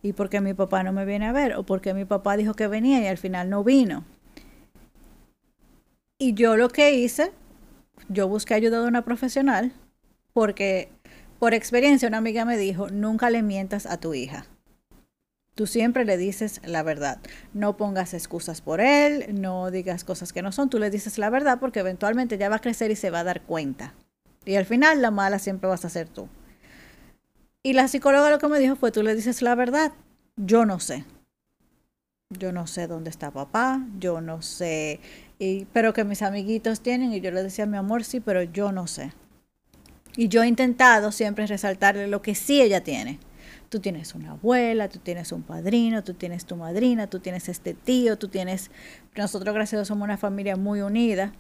¿Y 0.03 0.15
por 0.15 0.29
qué 0.29 0.41
mi 0.41 0.53
papá 0.53 0.83
no 0.83 0.93
me 0.93 1.05
viene 1.05 1.27
a 1.27 1.33
ver? 1.33 1.55
¿O 1.55 1.63
por 1.63 1.81
qué 1.81 1.95
mi 1.95 2.05
papá 2.05 2.37
dijo 2.37 2.55
que 2.55 2.67
venía 2.67 3.01
y 3.01 3.07
al 3.07 3.19
final 3.19 3.49
no 3.49 3.63
vino? 3.63 4.05
Y 6.19 6.35
yo 6.35 6.57
lo 6.57 6.69
que 6.71 6.93
hice, 6.97 7.31
yo 8.09 8.27
busqué 8.27 8.55
ayuda 8.55 8.83
de 8.83 8.89
una 8.89 9.05
profesional 9.05 9.73
porque 10.33 10.89
por 11.39 11.55
experiencia 11.55 12.09
una 12.09 12.19
amiga 12.19 12.45
me 12.45 12.57
dijo, 12.57 12.89
nunca 12.91 13.31
le 13.31 13.43
mientas 13.43 13.87
a 13.87 13.99
tu 13.99 14.13
hija. 14.13 14.47
Tú 15.55 15.69
siempre 15.69 16.05
le 16.05 16.17
dices 16.17 16.61
la 16.65 16.83
verdad. 16.83 17.21
No 17.53 17.77
pongas 17.77 18.13
excusas 18.13 18.61
por 18.61 18.81
él, 18.81 19.41
no 19.41 19.71
digas 19.71 20.03
cosas 20.03 20.33
que 20.33 20.43
no 20.43 20.51
son. 20.51 20.69
Tú 20.69 20.81
le 20.81 20.91
dices 20.91 21.17
la 21.19 21.31
verdad 21.31 21.61
porque 21.61 21.79
eventualmente 21.79 22.39
ya 22.39 22.49
va 22.49 22.57
a 22.57 22.61
crecer 22.61 22.91
y 22.91 22.97
se 22.97 23.11
va 23.11 23.21
a 23.21 23.25
dar 23.25 23.43
cuenta. 23.43 23.95
Y 24.45 24.57
al 24.57 24.67
final 24.67 25.01
la 25.01 25.13
mala 25.13 25.39
siempre 25.39 25.69
vas 25.69 25.85
a 25.85 25.91
ser 25.91 26.09
tú. 26.09 26.29
Y 27.67 27.73
la 27.73 27.89
psicóloga 27.89 28.29
lo 28.29 28.39
que 28.39 28.47
me 28.47 28.59
dijo 28.59 28.77
fue, 28.77 28.93
tú 28.93 29.03
le 29.03 29.15
dices 29.15 29.41
la 29.41 29.55
verdad, 29.55 29.93
yo 30.37 30.67
no 30.67 30.81
sé. 30.81 31.07
Yo 32.29 32.53
no 32.53 32.67
sé 32.67 32.87
dónde 32.87 33.09
está 33.09 33.31
papá, 33.31 33.83
yo 33.99 34.21
no 34.21 34.43
sé, 34.43 35.01
y, 35.39 35.65
pero 35.73 35.95
que 35.95 36.05
mis 36.05 36.21
amiguitos 36.21 36.81
tienen 36.81 37.15
y 37.15 37.21
yo 37.23 37.31
le 37.31 37.43
decía, 37.43 37.65
mi 37.65 37.79
amor, 37.79 38.05
sí, 38.05 38.21
pero 38.21 38.43
yo 38.43 38.71
no 38.71 38.87
sé. 38.87 39.13
Y 40.15 40.29
yo 40.29 40.43
he 40.43 40.47
intentado 40.47 41.11
siempre 41.11 41.47
resaltarle 41.47 42.07
lo 42.07 42.21
que 42.21 42.35
sí 42.35 42.61
ella 42.61 42.85
tiene. 42.85 43.19
Tú 43.71 43.81
tienes 43.81 44.15
una 44.15 44.33
abuela, 44.33 44.91
tú 44.91 44.99
tienes 44.99 45.33
un 45.33 45.43
padrino, 45.43 46.05
tú 46.05 46.13
tienes 46.13 46.45
tu 46.45 46.57
madrina, 46.57 47.09
tú 47.09 47.19
tienes 47.19 47.49
este 47.49 47.73
tío, 47.73 48.19
tú 48.19 48.29
tienes... 48.29 48.71
Nosotros, 49.17 49.55
gracias 49.55 49.75
a 49.75 49.77
Dios, 49.79 49.89
somos 49.89 50.05
una 50.05 50.19
familia 50.19 50.57
muy 50.57 50.83
unida. 50.83 51.33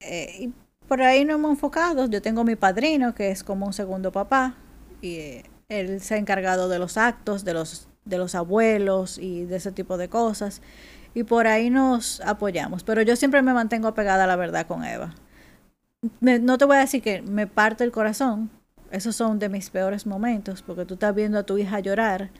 Eh, 0.00 0.36
y 0.40 0.52
por 0.88 1.02
ahí 1.02 1.24
no 1.24 1.34
hemos 1.34 1.52
enfocado. 1.52 2.06
Yo 2.10 2.20
tengo 2.20 2.42
mi 2.44 2.56
padrino, 2.56 3.14
que 3.14 3.30
es 3.30 3.42
como 3.44 3.64
un 3.64 3.72
segundo 3.72 4.12
papá, 4.12 4.56
y 5.00 5.16
eh, 5.16 5.44
él 5.68 6.00
se 6.00 6.14
ha 6.14 6.18
encargado 6.18 6.68
de 6.68 6.78
los 6.78 6.96
actos, 6.96 7.44
de 7.44 7.54
los, 7.54 7.88
de 8.04 8.18
los 8.18 8.34
abuelos 8.34 9.18
y 9.18 9.44
de 9.44 9.56
ese 9.56 9.72
tipo 9.72 9.96
de 9.96 10.08
cosas. 10.08 10.62
Y 11.14 11.24
por 11.24 11.46
ahí 11.46 11.70
nos 11.70 12.20
apoyamos. 12.20 12.84
Pero 12.84 13.02
yo 13.02 13.16
siempre 13.16 13.42
me 13.42 13.54
mantengo 13.54 13.88
apegada 13.88 14.24
a 14.24 14.26
la 14.26 14.36
verdad 14.36 14.66
con 14.66 14.84
Eva. 14.84 15.14
no 16.20 16.58
te 16.58 16.64
voy 16.64 16.76
a 16.76 16.80
decir 16.80 17.02
que 17.02 17.22
me 17.22 17.46
parte 17.46 17.84
el 17.84 17.92
corazón. 17.92 18.50
Esos 18.90 19.16
son 19.16 19.38
de 19.38 19.48
mis 19.48 19.70
peores 19.70 20.06
momentos, 20.06 20.62
porque 20.62 20.84
tú 20.84 20.94
estás 20.94 21.14
viendo 21.14 21.38
a 21.38 21.42
tu 21.42 21.58
hija 21.58 21.80
llorar 21.80 22.30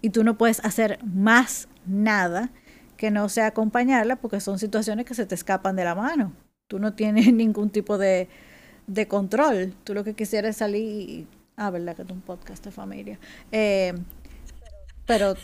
y 0.00 0.10
tú 0.10 0.22
no 0.22 0.38
puedes 0.38 0.64
hacer 0.64 0.98
más 1.04 1.68
nada 1.86 2.50
que 2.96 3.10
no 3.10 3.28
sea 3.28 3.46
acompañarla, 3.46 4.16
porque 4.16 4.40
son 4.40 4.58
situaciones 4.58 5.06
que 5.06 5.14
se 5.14 5.26
te 5.26 5.34
escapan 5.34 5.76
de 5.76 5.84
la 5.84 5.94
mano. 5.94 6.32
Tú 6.68 6.78
no 6.78 6.94
tienes 6.94 7.32
ningún 7.32 7.70
tipo 7.70 7.98
de, 7.98 8.28
de 8.86 9.08
control. 9.08 9.74
Tú 9.84 9.94
lo 9.94 10.04
que 10.04 10.14
quisieras 10.14 10.50
es 10.50 10.56
salir 10.56 11.10
y... 11.10 11.26
Ah, 11.60 11.70
verdad 11.70 11.96
que 11.96 12.02
es 12.02 12.10
un 12.10 12.20
podcast 12.20 12.64
de 12.64 12.70
familia. 12.70 13.18
Eh, 13.50 13.92
pero 15.06 15.34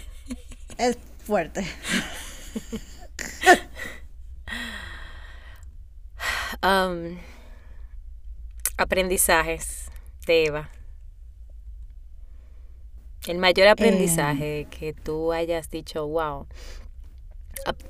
es 0.79 0.97
fuerte. 1.25 1.67
um, 6.63 7.19
aprendizajes 8.77 9.91
de 10.25 10.45
Eva. 10.45 10.71
El 13.27 13.39
mayor 13.39 13.67
aprendizaje 13.67 14.61
eh. 14.61 14.67
que 14.71 14.93
tú 14.93 15.33
hayas 15.33 15.69
dicho, 15.69 16.07
wow. 16.07 16.47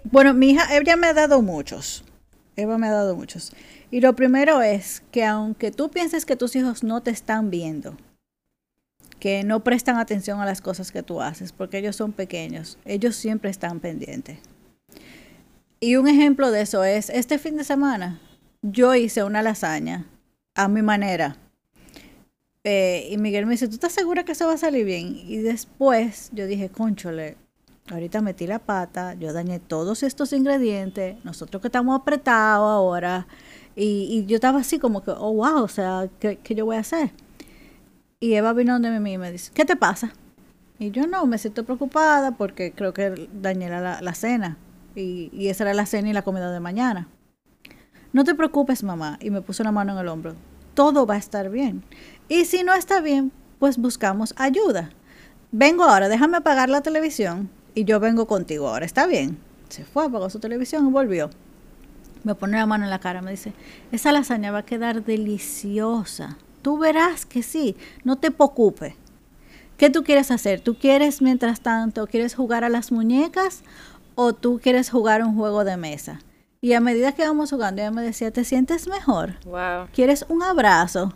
Bueno, 0.04 0.32
mi 0.32 0.52
hija, 0.52 0.74
ella 0.74 0.96
me 0.96 1.08
ha 1.08 1.12
dado 1.12 1.42
muchos. 1.42 2.06
Eva 2.56 2.78
me 2.78 2.86
ha 2.86 2.92
dado 2.92 3.16
muchos. 3.16 3.52
Y 3.90 4.00
lo 4.00 4.16
primero 4.16 4.62
es 4.62 5.02
que 5.10 5.26
aunque 5.26 5.70
tú 5.70 5.90
pienses 5.90 6.24
que 6.24 6.36
tus 6.36 6.56
hijos 6.56 6.82
no 6.82 7.02
te 7.02 7.10
están 7.10 7.50
viendo, 7.50 7.98
que 9.24 9.42
no 9.42 9.64
prestan 9.64 9.96
atención 9.96 10.42
a 10.42 10.44
las 10.44 10.60
cosas 10.60 10.92
que 10.92 11.02
tú 11.02 11.22
haces, 11.22 11.50
porque 11.50 11.78
ellos 11.78 11.96
son 11.96 12.12
pequeños, 12.12 12.76
ellos 12.84 13.16
siempre 13.16 13.48
están 13.48 13.80
pendientes. 13.80 14.36
Y 15.80 15.96
un 15.96 16.08
ejemplo 16.08 16.50
de 16.50 16.60
eso 16.60 16.84
es, 16.84 17.08
este 17.08 17.38
fin 17.38 17.56
de 17.56 17.64
semana 17.64 18.20
yo 18.60 18.94
hice 18.94 19.24
una 19.24 19.40
lasaña 19.40 20.04
a 20.54 20.68
mi 20.68 20.82
manera. 20.82 21.38
Eh, 22.64 23.08
y 23.10 23.16
Miguel 23.16 23.46
me 23.46 23.52
dice, 23.52 23.66
¿tú 23.66 23.76
estás 23.76 23.92
segura 23.92 24.26
que 24.26 24.32
eso 24.32 24.46
va 24.46 24.52
a 24.52 24.58
salir 24.58 24.84
bien? 24.84 25.16
Y 25.16 25.38
después 25.38 26.28
yo 26.34 26.46
dije, 26.46 26.68
conchole, 26.68 27.38
ahorita 27.90 28.20
metí 28.20 28.46
la 28.46 28.58
pata, 28.58 29.14
yo 29.14 29.32
dañé 29.32 29.58
todos 29.58 30.02
estos 30.02 30.34
ingredientes, 30.34 31.16
nosotros 31.24 31.62
que 31.62 31.68
estamos 31.68 31.98
apretados 31.98 32.68
ahora. 32.68 33.26
Y, 33.74 34.26
yo 34.26 34.34
estaba 34.34 34.60
así 34.60 34.78
como 34.78 35.02
que, 35.02 35.12
oh, 35.12 35.32
wow, 35.32 35.62
o 35.62 35.68
sea, 35.68 36.10
¿qué, 36.20 36.38
yo 36.54 36.66
voy 36.66 36.76
a 36.76 36.80
hacer? 36.80 37.10
Y 38.20 38.34
Eva 38.34 38.52
vino 38.52 38.72
donde 38.72 38.98
mí 39.00 39.12
y 39.14 39.18
me 39.18 39.32
dice, 39.32 39.50
¿qué 39.54 39.64
te 39.64 39.76
pasa? 39.76 40.12
Y 40.78 40.90
yo 40.90 41.06
no, 41.06 41.26
me 41.26 41.38
siento 41.38 41.64
preocupada 41.64 42.32
porque 42.32 42.72
creo 42.72 42.92
que 42.92 43.28
dañé 43.32 43.68
la, 43.68 44.00
la 44.00 44.14
cena 44.14 44.58
y, 44.94 45.48
esa 45.48 45.64
era 45.64 45.74
la 45.74 45.86
cena 45.86 46.10
y 46.10 46.12
la 46.12 46.22
comida 46.22 46.50
de 46.50 46.60
mañana. 46.60 47.08
No 48.12 48.24
te 48.24 48.34
preocupes, 48.34 48.82
mamá, 48.82 49.18
y 49.20 49.30
me 49.30 49.42
puso 49.42 49.62
una 49.62 49.72
mano 49.72 49.92
en 49.92 49.98
el 49.98 50.08
hombro. 50.08 50.34
Todo 50.74 51.06
va 51.06 51.14
a 51.14 51.18
estar 51.18 51.50
bien. 51.50 51.82
Y 52.28 52.44
si 52.44 52.62
no 52.62 52.74
está 52.74 53.00
bien, 53.00 53.32
pues 53.58 53.78
buscamos 53.78 54.34
ayuda. 54.36 54.90
Vengo 55.52 55.84
ahora, 55.84 56.08
déjame 56.08 56.36
apagar 56.36 56.68
la 56.68 56.80
televisión 56.80 57.50
y 57.74 57.84
yo 57.84 58.00
vengo 58.00 58.26
contigo 58.26 58.68
ahora, 58.68 58.86
¿está 58.86 59.06
bien? 59.06 59.38
Se 59.68 59.84
fue, 59.84 60.04
apagó 60.04 60.30
su 60.30 60.40
televisión 60.40 60.86
y 60.86 60.90
volvió. 60.90 61.30
Me 62.22 62.34
pone 62.34 62.56
la 62.56 62.66
mano 62.66 62.84
en 62.84 62.90
la 62.90 63.00
cara, 63.00 63.20
me 63.20 63.30
dice, 63.30 63.52
esa 63.92 64.10
lasaña 64.12 64.50
va 64.50 64.58
a 64.58 64.64
quedar 64.64 65.04
deliciosa. 65.04 66.38
Tú 66.64 66.78
verás 66.78 67.26
que 67.26 67.42
sí, 67.42 67.76
no 68.04 68.16
te 68.16 68.30
preocupes. 68.30 68.94
¿Qué 69.76 69.90
tú 69.90 70.02
quieres 70.02 70.30
hacer? 70.30 70.60
¿Tú 70.60 70.78
quieres, 70.78 71.20
mientras 71.20 71.60
tanto, 71.60 72.06
quieres 72.06 72.34
jugar 72.34 72.64
a 72.64 72.70
las 72.70 72.90
muñecas 72.90 73.62
o 74.14 74.32
tú 74.32 74.58
quieres 74.62 74.88
jugar 74.88 75.22
un 75.22 75.36
juego 75.36 75.64
de 75.64 75.76
mesa? 75.76 76.20
Y 76.62 76.72
a 76.72 76.80
medida 76.80 77.12
que 77.12 77.22
vamos 77.22 77.50
jugando, 77.50 77.82
ella 77.82 77.90
me 77.90 78.00
decía, 78.00 78.30
¿te 78.30 78.44
sientes 78.44 78.88
mejor? 78.88 79.34
Wow. 79.44 79.88
¿Quieres 79.92 80.24
un 80.30 80.42
abrazo? 80.42 81.12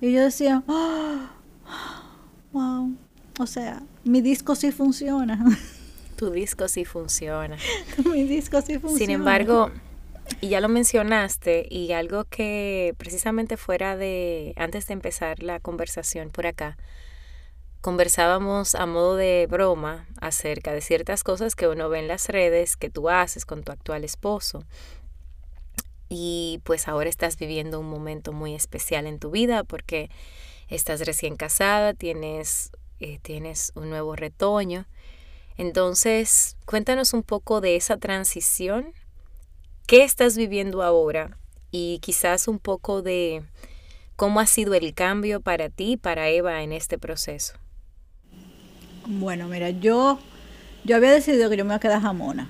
Y 0.00 0.10
yo 0.10 0.22
decía, 0.22 0.64
wow, 2.52 2.92
o 3.38 3.46
sea, 3.46 3.84
mi 4.02 4.20
disco 4.20 4.56
sí 4.56 4.72
funciona. 4.72 5.38
Tu 6.16 6.30
disco 6.30 6.66
sí 6.66 6.84
funciona. 6.84 7.56
mi 8.12 8.24
disco 8.24 8.60
sí 8.60 8.80
funciona. 8.80 8.98
Sin 8.98 9.10
embargo, 9.10 9.70
y 10.40 10.48
ya 10.48 10.60
lo 10.60 10.68
mencionaste, 10.68 11.66
y 11.68 11.92
algo 11.92 12.24
que 12.24 12.94
precisamente 12.98 13.56
fuera 13.56 13.96
de, 13.96 14.54
antes 14.56 14.86
de 14.86 14.94
empezar 14.94 15.42
la 15.42 15.60
conversación 15.60 16.30
por 16.30 16.46
acá, 16.46 16.76
conversábamos 17.80 18.74
a 18.74 18.86
modo 18.86 19.16
de 19.16 19.46
broma 19.48 20.06
acerca 20.20 20.72
de 20.72 20.80
ciertas 20.80 21.24
cosas 21.24 21.54
que 21.54 21.68
uno 21.68 21.88
ve 21.88 22.00
en 22.00 22.08
las 22.08 22.28
redes 22.28 22.76
que 22.76 22.90
tú 22.90 23.08
haces 23.08 23.46
con 23.46 23.62
tu 23.62 23.72
actual 23.72 24.04
esposo. 24.04 24.64
Y 26.08 26.60
pues 26.64 26.88
ahora 26.88 27.08
estás 27.08 27.38
viviendo 27.38 27.78
un 27.80 27.88
momento 27.88 28.32
muy 28.32 28.54
especial 28.54 29.06
en 29.06 29.18
tu 29.18 29.30
vida 29.30 29.64
porque 29.64 30.10
estás 30.68 31.00
recién 31.06 31.36
casada, 31.36 31.94
tienes, 31.94 32.72
eh, 32.98 33.18
tienes 33.22 33.72
un 33.74 33.90
nuevo 33.90 34.16
retoño. 34.16 34.86
Entonces, 35.56 36.56
cuéntanos 36.66 37.12
un 37.12 37.22
poco 37.22 37.60
de 37.60 37.76
esa 37.76 37.96
transición. 37.96 38.92
¿Qué 39.90 40.04
estás 40.04 40.36
viviendo 40.36 40.84
ahora? 40.84 41.36
Y 41.72 41.98
quizás 41.98 42.46
un 42.46 42.60
poco 42.60 43.02
de 43.02 43.42
cómo 44.14 44.38
ha 44.38 44.46
sido 44.46 44.74
el 44.74 44.94
cambio 44.94 45.40
para 45.40 45.68
ti, 45.68 45.96
para 45.96 46.28
Eva, 46.28 46.62
en 46.62 46.72
este 46.72 46.96
proceso. 46.96 47.54
Bueno, 49.04 49.48
mira, 49.48 49.70
yo, 49.70 50.20
yo 50.84 50.94
había 50.94 51.10
decidido 51.10 51.50
que 51.50 51.56
yo 51.56 51.64
me 51.64 51.70
iba 51.70 51.74
a 51.74 51.80
quedar 51.80 52.02
jamona. 52.02 52.48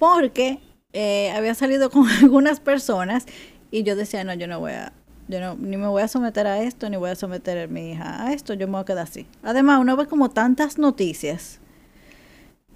Porque 0.00 0.58
eh, 0.92 1.30
había 1.30 1.54
salido 1.54 1.90
con 1.90 2.08
algunas 2.20 2.58
personas 2.58 3.26
y 3.70 3.84
yo 3.84 3.94
decía, 3.94 4.24
no, 4.24 4.34
yo 4.34 4.48
no 4.48 4.58
voy 4.58 4.72
a, 4.72 4.92
yo 5.28 5.38
no, 5.38 5.54
ni 5.54 5.76
me 5.76 5.86
voy 5.86 6.02
a 6.02 6.08
someter 6.08 6.48
a 6.48 6.60
esto, 6.60 6.90
ni 6.90 6.96
voy 6.96 7.10
a 7.10 7.14
someter 7.14 7.56
a 7.56 7.66
mi 7.68 7.92
hija 7.92 8.26
a 8.26 8.32
esto, 8.32 8.54
yo 8.54 8.66
me 8.66 8.72
voy 8.72 8.80
a 8.80 8.84
quedar 8.84 9.04
así. 9.04 9.28
Además, 9.44 9.78
uno 9.80 9.96
ve 9.96 10.08
como 10.08 10.28
tantas 10.28 10.76
noticias 10.76 11.60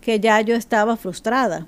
que 0.01 0.21
ya 0.21 0.41
yo 0.41 0.55
estaba 0.55 0.97
frustrada. 0.97 1.67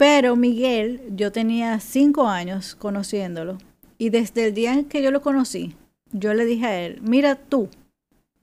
Pero 0.00 0.34
Miguel, 0.34 1.02
yo 1.10 1.30
tenía 1.30 1.78
cinco 1.78 2.26
años 2.26 2.74
conociéndolo 2.74 3.58
y 3.98 4.08
desde 4.08 4.46
el 4.46 4.54
día 4.54 4.72
en 4.72 4.86
que 4.86 5.02
yo 5.02 5.10
lo 5.10 5.20
conocí, 5.20 5.76
yo 6.10 6.32
le 6.32 6.46
dije 6.46 6.64
a 6.64 6.80
él, 6.80 7.02
mira 7.02 7.34
tú, 7.36 7.68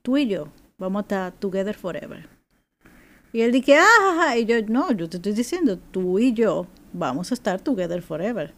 tú 0.03 0.17
y 0.17 0.27
yo, 0.27 0.49
vamos 0.77 0.99
a 0.99 1.01
estar 1.01 1.31
together 1.31 1.73
forever. 1.73 2.29
Y 3.33 3.41
él 3.41 3.51
dije, 3.51 3.75
ah, 3.75 4.37
y 4.37 4.45
yo, 4.45 4.61
no, 4.67 4.91
yo 4.91 5.09
te 5.09 5.17
estoy 5.17 5.33
diciendo, 5.33 5.79
tú 5.79 6.19
y 6.19 6.31
yo 6.31 6.67
vamos 6.93 7.31
a 7.31 7.33
estar 7.33 7.59
together 7.59 8.03
forever. 8.03 8.53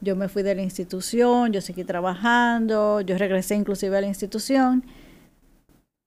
Yo 0.00 0.14
me 0.14 0.28
fui 0.28 0.44
de 0.44 0.54
la 0.54 0.62
institución, 0.62 1.52
yo 1.52 1.60
seguí 1.60 1.82
trabajando, 1.82 3.00
yo 3.00 3.18
regresé 3.18 3.56
inclusive 3.56 3.98
a 3.98 4.00
la 4.00 4.06
institución. 4.06 4.84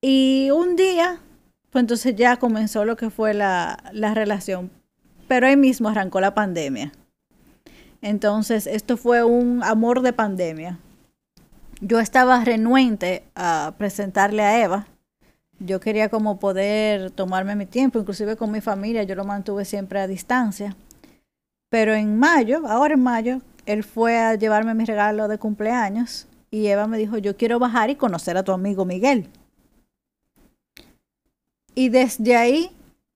Y 0.01 0.49
un 0.51 0.77
día, 0.77 1.19
pues 1.71 1.81
entonces 1.81 2.15
ya 2.15 2.37
comenzó 2.37 2.85
lo 2.85 2.95
que 2.95 3.09
fue 3.09 3.33
la, 3.33 3.83
la 3.91 4.13
relación. 4.13 4.71
Pero 5.27 5.47
ahí 5.47 5.55
mismo 5.55 5.89
arrancó 5.89 6.19
la 6.21 6.33
pandemia. 6.33 6.91
Entonces, 8.01 8.67
esto 8.67 8.97
fue 8.97 9.23
un 9.23 9.63
amor 9.63 10.01
de 10.01 10.13
pandemia. 10.13 10.79
Yo 11.81 11.99
estaba 11.99 12.43
renuente 12.43 13.23
a 13.35 13.73
presentarle 13.77 14.43
a 14.43 14.63
Eva 14.63 14.87
yo 15.59 15.79
quería 15.79 16.09
como 16.09 16.37
poder 16.37 17.11
tomarme 17.11 17.55
mi 17.55 17.65
tiempo, 17.65 17.99
inclusive 17.99 18.35
con 18.35 18.51
mi 18.51 18.61
familia, 18.61 19.03
yo 19.03 19.15
lo 19.15 19.23
mantuve 19.23 19.63
siempre 19.63 19.99
a 19.99 20.07
distancia. 20.07 20.75
Pero 21.69 21.93
en 21.93 22.19
mayo, 22.19 22.63
ahora 22.67 22.95
en 22.95 23.03
mayo, 23.03 23.41
él 23.65 23.83
fue 23.83 24.19
a 24.19 24.35
llevarme 24.35 24.73
mi 24.73 24.85
regalo 24.85 25.27
de 25.27 25.37
cumpleaños 25.37 26.27
y 26.51 26.67
Eva 26.67 26.87
me 26.87 26.97
dijo, 26.97 27.17
yo 27.17 27.37
quiero 27.37 27.57
bajar 27.57 27.89
y 27.89 27.95
conocer 27.95 28.37
a 28.37 28.43
tu 28.43 28.51
amigo 28.51 28.85
Miguel. 28.85 29.29
Y 31.73 31.89
desde 31.89 32.35
ahí, 32.35 32.71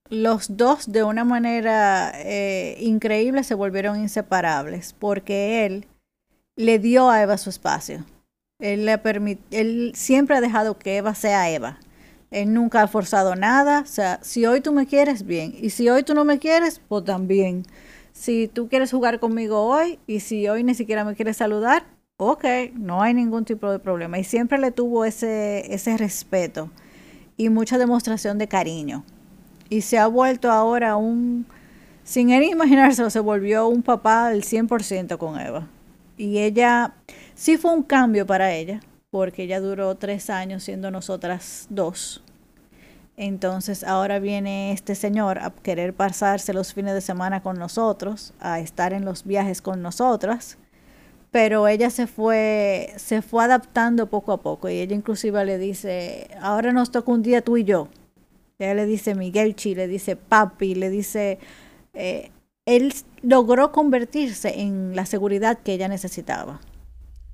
los 0.10 0.58
dos 0.58 0.92
de 0.92 1.04
una 1.04 1.24
manera 1.24 2.12
eh, 2.16 2.78
increíble 2.80 3.44
se 3.44 3.56
volvieron 3.56 4.00
inseparables, 4.00 4.94
porque 4.94 5.66
él 5.66 5.88
le 6.56 6.80
dio 6.80 7.10
a 7.10 7.22
Eva 7.22 7.38
su 7.38 7.50
espacio. 7.50 8.06
Él, 8.60 8.86
le 8.86 9.00
él 9.52 9.94
siempre 9.96 10.36
ha 10.36 10.42
dejado 10.42 10.78
que 10.78 10.98
Eva 10.98 11.16
sea 11.16 11.50
Eva 11.50 11.80
él 12.32 12.54
nunca 12.54 12.84
ha 12.84 12.88
forzado 12.88 13.36
nada. 13.36 13.82
O 13.82 13.88
sea, 13.88 14.20
si 14.22 14.46
hoy 14.46 14.62
tú 14.62 14.72
me 14.74 14.86
quieres, 14.86 15.26
bien. 15.26 15.56
Y 15.60 15.72
si 15.72 15.90
hoy 15.90 16.04
tú 16.04 16.14
no 16.14 16.26
me 16.26 16.40
quieres, 16.40 16.82
pues 16.88 17.04
también. 17.06 17.66
Si 18.14 18.48
tú 18.48 18.68
quieres 18.68 18.92
jugar 18.92 19.20
conmigo 19.20 19.62
hoy 19.62 20.00
y 20.08 20.20
si 20.20 20.48
hoy 20.48 20.64
ni 20.64 20.76
siquiera 20.76 21.06
me 21.06 21.16
quieres 21.16 21.38
saludar, 21.38 21.86
ok, 22.18 22.46
no 22.74 23.02
hay 23.02 23.14
ningún 23.14 23.46
tipo 23.46 23.72
de 23.72 23.80
problema. 23.80 24.20
Y 24.20 24.24
siempre 24.24 24.58
le 24.58 24.72
tuvo 24.72 25.06
ese, 25.06 25.74
ese 25.74 25.98
respeto 25.98 26.70
y 27.38 27.50
mucha 27.50 27.78
demostración 27.78 28.38
de 28.38 28.48
cariño. 28.48 29.04
Y 29.70 29.82
se 29.82 29.98
ha 29.98 30.08
vuelto 30.08 30.52
ahora 30.52 30.96
un, 30.96 31.46
sin 32.04 32.32
él 32.32 32.44
imaginárselo, 32.44 33.10
se 33.10 33.20
volvió 33.20 33.68
un 33.68 33.84
papá 33.84 34.28
al 34.28 34.44
100% 34.44 35.18
con 35.18 35.40
Eva. 35.40 35.68
Y 36.18 36.40
ella, 36.40 36.96
sí 37.36 37.58
fue 37.58 37.72
un 37.72 37.84
cambio 37.84 38.26
para 38.26 38.54
ella, 38.54 38.82
porque 39.12 39.44
ella 39.44 39.60
duró 39.60 39.96
tres 39.96 40.30
años 40.30 40.64
siendo 40.64 40.92
nosotras 40.92 41.68
dos. 41.70 42.24
Entonces 43.16 43.84
ahora 43.84 44.20
viene 44.20 44.72
este 44.72 44.96
señor 44.96 45.40
a 45.40 45.52
querer 45.52 45.94
pasarse 45.94 46.54
los 46.54 46.74
fines 46.74 46.94
de 46.94 47.02
semana 47.02 47.44
con 47.44 47.60
nosotros, 47.60 48.34
a 48.40 48.60
estar 48.62 48.94
en 48.94 49.04
los 49.04 49.26
viajes 49.26 49.62
con 49.62 49.82
nosotras, 49.82 50.58
pero 51.30 51.68
ella 51.68 51.90
se 51.90 52.08
fue, 52.08 52.94
se 52.96 53.22
fue 53.22 53.44
adaptando 53.44 54.08
poco 54.10 54.32
a 54.32 54.42
poco 54.42 54.70
y 54.70 54.80
ella 54.80 54.96
inclusive 54.96 55.44
le 55.44 55.58
dice, 55.58 56.30
ahora 56.42 56.72
nos 56.72 56.92
toca 56.92 57.12
un 57.12 57.22
día 57.22 57.42
tú 57.42 57.58
y 57.58 57.66
yo. 57.66 57.90
Ella 58.60 58.74
le 58.74 58.86
dice 58.86 59.16
Miguel 59.16 59.56
Chi, 59.56 59.74
le 59.74 59.88
dice 59.88 60.18
papi, 60.18 60.76
le 60.76 60.90
dice, 60.90 61.40
eh, 61.94 62.30
él 62.66 62.94
logró 63.22 63.72
convertirse 63.72 64.60
en 64.60 64.98
la 64.98 65.06
seguridad 65.06 65.60
que 65.60 65.72
ella 65.72 65.88
necesitaba. 65.88 66.60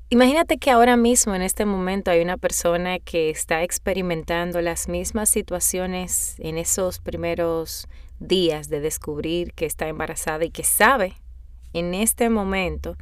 Imagínate 0.09 0.59
que 0.59 0.69
ahora 0.69 0.97
mismo, 0.97 1.33
en 1.33 1.41
este 1.41 1.65
momento, 1.65 2.11
hay 2.11 2.21
una 2.21 2.37
persona 2.37 2.99
que 2.99 3.31
está 3.31 3.63
experimentando 3.63 4.61
las 4.61 4.87
mismas 4.87 5.29
situaciones 5.29 6.35
en 6.37 6.59
esos 6.59 6.99
primeros 6.99 7.87
días 8.19 8.69
de 8.69 8.79
descubrir 8.79 9.51
que 9.53 9.65
está 9.65 9.87
embarazada 9.87 10.45
y 10.45 10.51
que 10.51 10.63
sabe 10.63 11.13
en 11.73 11.95
este 11.95 12.29
momento 12.29 12.97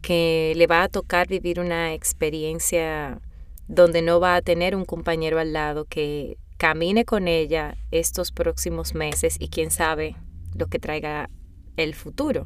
que 0.00 0.52
le 0.54 0.68
va 0.68 0.84
a 0.84 0.88
tocar 0.88 1.26
vivir 1.26 1.58
una 1.58 1.92
experiencia 1.92 3.20
donde 3.66 4.00
no 4.00 4.20
va 4.20 4.36
a 4.36 4.42
tener 4.42 4.76
un 4.76 4.84
compañero 4.84 5.40
al 5.40 5.52
lado 5.52 5.86
que 5.86 6.38
camine 6.60 7.06
con 7.06 7.26
ella 7.26 7.78
estos 7.90 8.32
próximos 8.32 8.94
meses 8.94 9.36
y 9.40 9.48
quién 9.48 9.70
sabe 9.70 10.14
lo 10.54 10.66
que 10.66 10.78
traiga 10.78 11.30
el 11.78 11.94
futuro. 11.94 12.44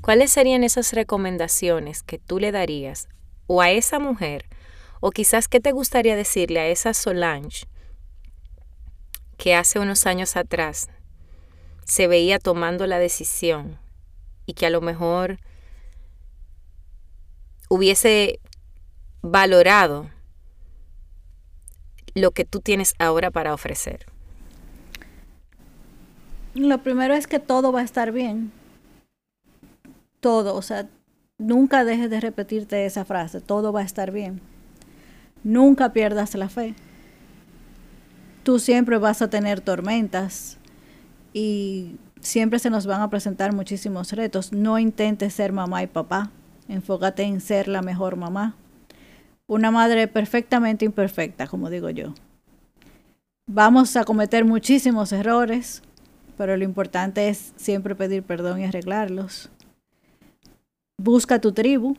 ¿Cuáles 0.00 0.32
serían 0.32 0.64
esas 0.64 0.94
recomendaciones 0.94 2.02
que 2.02 2.18
tú 2.18 2.38
le 2.38 2.50
darías 2.50 3.08
o 3.46 3.60
a 3.60 3.70
esa 3.70 3.98
mujer 3.98 4.46
o 5.00 5.10
quizás 5.10 5.48
qué 5.48 5.60
te 5.60 5.72
gustaría 5.72 6.16
decirle 6.16 6.60
a 6.60 6.68
esa 6.68 6.94
Solange 6.94 7.66
que 9.36 9.54
hace 9.54 9.80
unos 9.80 10.06
años 10.06 10.34
atrás 10.34 10.88
se 11.84 12.06
veía 12.06 12.38
tomando 12.38 12.86
la 12.86 12.98
decisión 12.98 13.78
y 14.46 14.54
que 14.54 14.64
a 14.64 14.70
lo 14.70 14.80
mejor 14.80 15.40
hubiese 17.68 18.40
valorado 19.20 20.08
lo 22.16 22.32
que 22.32 22.44
tú 22.44 22.58
tienes 22.58 22.94
ahora 22.98 23.30
para 23.30 23.54
ofrecer? 23.54 24.06
Lo 26.54 26.82
primero 26.82 27.14
es 27.14 27.28
que 27.28 27.38
todo 27.38 27.70
va 27.70 27.82
a 27.82 27.84
estar 27.84 28.10
bien 28.10 28.50
todo, 30.26 30.56
o 30.56 30.62
sea, 30.62 30.88
nunca 31.38 31.84
dejes 31.84 32.10
de 32.10 32.18
repetirte 32.20 32.84
esa 32.84 33.04
frase, 33.04 33.40
todo 33.40 33.72
va 33.72 33.82
a 33.82 33.84
estar 33.84 34.10
bien. 34.10 34.40
Nunca 35.44 35.92
pierdas 35.92 36.34
la 36.34 36.48
fe. 36.48 36.74
Tú 38.42 38.58
siempre 38.58 38.98
vas 38.98 39.22
a 39.22 39.30
tener 39.30 39.60
tormentas 39.60 40.58
y 41.32 41.94
siempre 42.20 42.58
se 42.58 42.70
nos 42.70 42.86
van 42.86 43.02
a 43.02 43.08
presentar 43.08 43.54
muchísimos 43.54 44.10
retos. 44.14 44.52
No 44.52 44.80
intentes 44.80 45.34
ser 45.34 45.52
mamá 45.52 45.84
y 45.84 45.86
papá, 45.86 46.32
enfócate 46.68 47.22
en 47.22 47.40
ser 47.40 47.68
la 47.68 47.82
mejor 47.82 48.16
mamá. 48.16 48.56
Una 49.46 49.70
madre 49.70 50.08
perfectamente 50.08 50.84
imperfecta, 50.84 51.46
como 51.46 51.70
digo 51.70 51.90
yo. 51.90 52.14
Vamos 53.46 53.96
a 53.96 54.04
cometer 54.04 54.44
muchísimos 54.44 55.12
errores, 55.12 55.82
pero 56.36 56.56
lo 56.56 56.64
importante 56.64 57.28
es 57.28 57.52
siempre 57.56 57.94
pedir 57.94 58.22
perdón 58.22 58.60
y 58.60 58.64
arreglarlos 58.64 59.50
busca 60.98 61.40
tu 61.40 61.52
tribu, 61.52 61.94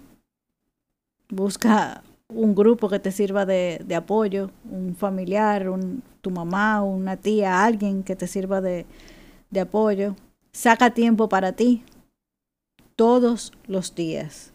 busca 1.30 2.04
un 2.30 2.56
grupo 2.56 2.90
que 2.90 3.00
te 3.00 3.12
sirva 3.12 3.46
de, 3.46 3.86
apoyo, 3.96 4.52
un 4.70 4.96
familiar, 4.96 5.70
un, 5.70 6.04
tu 6.22 6.30
mamá, 6.30 6.84
una 6.84 7.16
tía, 7.16 7.64
alguien 7.64 8.04
que 8.04 8.16
te 8.16 8.28
sirva 8.28 8.62
de, 8.62 8.86
de 9.50 9.60
apoyo. 9.62 10.16
Saca 10.52 10.90
tiempo 10.90 11.30
para 11.30 11.54
ti 11.54 11.84
todos 12.96 13.54
los 13.68 13.96
días. 13.96 14.52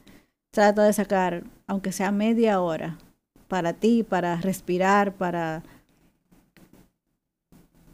Trata 0.53 0.85
de 0.85 0.93
sacar, 0.93 1.45
aunque 1.67 1.93
sea 1.93 2.13
media 2.13 2.61
hora, 2.61 2.99
para 3.49 3.73
ti, 3.73 4.03
para 4.03 4.37
respirar, 4.37 5.15
para, 5.15 5.63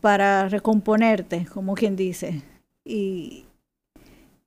para 0.01 0.49
recomponerte, 0.49 1.47
como 1.47 1.75
quien 1.75 1.94
dice, 1.94 2.42
y, 2.85 3.47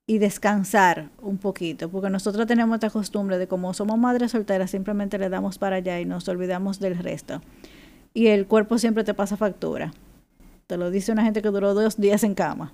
y 0.06 0.18
descansar 0.18 1.10
un 1.22 1.38
poquito, 1.38 1.88
porque 1.90 2.10
nosotros 2.10 2.46
tenemos 2.48 2.76
esta 2.76 2.90
costumbre 2.90 3.38
de 3.38 3.48
como 3.48 3.74
somos 3.74 3.98
madres 3.98 4.32
solteras, 4.32 4.72
simplemente 4.72 5.18
le 5.18 5.30
damos 5.30 5.58
para 5.58 5.78
allá 5.78 6.02
y 6.02 6.06
nos 6.06 6.28
olvidamos 6.28 6.82
del 6.82 6.98
resto. 6.98 7.42
Y 8.14 8.28
el 8.28 8.46
cuerpo 8.46 8.78
siempre 8.78 9.06
te 9.06 9.14
pasa 9.14 9.38
factura. 9.38 9.94
Te 10.68 10.76
lo 10.76 10.92
dice 10.92 11.14
una 11.14 11.24
gente 11.24 11.42
que 11.42 11.48
duró 11.48 11.74
dos 11.74 11.96
días 11.96 12.26
en 12.26 12.36
cama. 12.36 12.74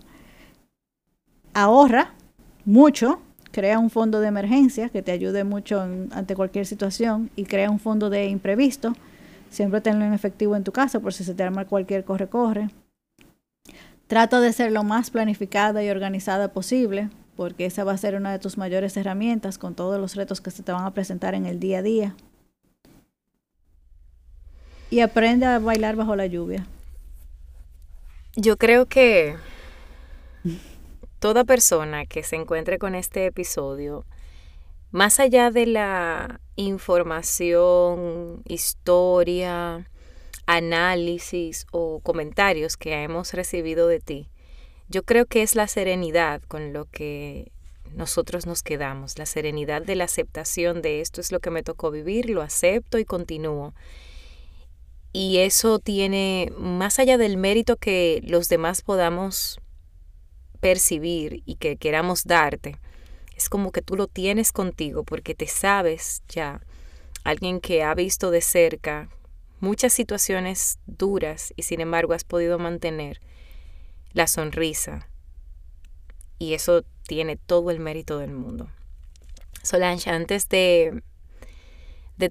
Ahorra 1.53 2.15
mucho, 2.65 3.21
crea 3.57 3.79
un 3.79 3.89
fondo 3.89 4.19
de 4.19 4.27
emergencia 4.27 4.89
que 4.89 5.01
te 5.01 5.11
ayude 5.11 5.43
mucho 5.43 5.81
ante 5.81 6.35
cualquier 6.35 6.67
situación 6.67 7.31
y 7.35 7.45
crea 7.45 7.71
un 7.71 7.79
fondo 7.79 8.11
de 8.11 8.27
imprevisto. 8.27 8.93
Siempre 9.49 9.81
tenlo 9.81 10.05
en 10.05 10.13
efectivo 10.13 10.55
en 10.55 10.63
tu 10.63 10.71
casa 10.71 10.99
por 10.99 11.11
si 11.11 11.23
se 11.23 11.33
te 11.33 11.41
arma 11.41 11.65
cualquier 11.65 12.05
corre-corre. 12.05 12.69
Trata 14.05 14.41
de 14.41 14.53
ser 14.53 14.71
lo 14.71 14.83
más 14.83 15.09
planificada 15.09 15.83
y 15.83 15.89
organizada 15.89 16.49
posible, 16.49 17.09
porque 17.35 17.65
esa 17.65 17.83
va 17.83 17.93
a 17.93 17.97
ser 17.97 18.13
una 18.13 18.31
de 18.31 18.37
tus 18.37 18.59
mayores 18.59 18.95
herramientas 18.95 19.57
con 19.57 19.73
todos 19.73 19.99
los 19.99 20.13
retos 20.13 20.39
que 20.39 20.51
se 20.51 20.61
te 20.61 20.71
van 20.71 20.85
a 20.85 20.93
presentar 20.93 21.33
en 21.33 21.47
el 21.47 21.59
día 21.59 21.79
a 21.79 21.81
día. 21.81 22.15
Y 24.91 24.99
aprende 24.99 25.47
a 25.47 25.57
bailar 25.57 25.95
bajo 25.95 26.15
la 26.15 26.27
lluvia. 26.27 26.67
Yo 28.35 28.55
creo 28.57 28.85
que 28.85 29.35
toda 31.19 31.43
persona 31.43 32.05
que 32.05 32.23
se 32.23 32.35
encuentre 32.35 32.77
con 32.77 32.95
este 32.95 33.25
episodio, 33.25 34.05
más 34.91 35.19
allá 35.19 35.51
de 35.51 35.65
la 35.65 36.39
información, 36.55 38.41
historia, 38.45 39.89
análisis 40.45 41.67
o 41.71 41.99
comentarios 41.99 42.77
que 42.77 43.03
hemos 43.03 43.33
recibido 43.33 43.87
de 43.87 43.99
ti, 43.99 44.29
yo 44.89 45.03
creo 45.03 45.25
que 45.25 45.43
es 45.43 45.55
la 45.55 45.67
serenidad 45.67 46.41
con 46.47 46.71
lo 46.71 46.85
que 46.85 47.51
nosotros 47.93 48.45
nos 48.45 48.63
quedamos, 48.63 49.17
la 49.17 49.25
serenidad 49.25 49.81
de 49.81 49.95
la 49.95 50.05
aceptación 50.05 50.81
de 50.81 51.01
esto 51.01 51.19
es 51.19 51.31
lo 51.31 51.39
que 51.39 51.49
me 51.49 51.63
tocó 51.63 51.91
vivir, 51.91 52.29
lo 52.29 52.41
acepto 52.41 52.97
y 52.97 53.05
continúo. 53.05 53.73
Y 55.13 55.39
eso 55.39 55.79
tiene, 55.79 56.51
más 56.57 56.99
allá 56.99 57.17
del 57.17 57.37
mérito 57.37 57.75
que 57.75 58.21
los 58.25 58.49
demás 58.49 58.81
podamos 58.81 59.59
percibir 60.57 61.41
y 61.45 61.55
que 61.55 61.77
queramos 61.77 62.25
darte, 62.25 62.77
es 63.35 63.49
como 63.49 63.71
que 63.71 63.81
tú 63.81 63.95
lo 63.95 64.07
tienes 64.07 64.51
contigo 64.51 65.03
porque 65.03 65.35
te 65.35 65.47
sabes 65.47 66.23
ya, 66.27 66.61
alguien 67.23 67.59
que 67.59 67.83
ha 67.83 67.93
visto 67.93 68.31
de 68.31 68.41
cerca 68.41 69.09
muchas 69.59 69.93
situaciones 69.93 70.79
duras 70.85 71.53
y 71.55 71.63
sin 71.63 71.81
embargo 71.81 72.13
has 72.13 72.23
podido 72.23 72.59
mantener 72.59 73.19
la 74.13 74.27
sonrisa. 74.27 75.07
Y 76.39 76.53
eso 76.53 76.83
tiene 77.07 77.35
todo 77.35 77.71
el 77.71 77.79
mérito 77.79 78.19
del 78.19 78.31
mundo. 78.31 78.69
Solange, 79.63 80.09
antes 80.09 80.47
de, 80.49 81.01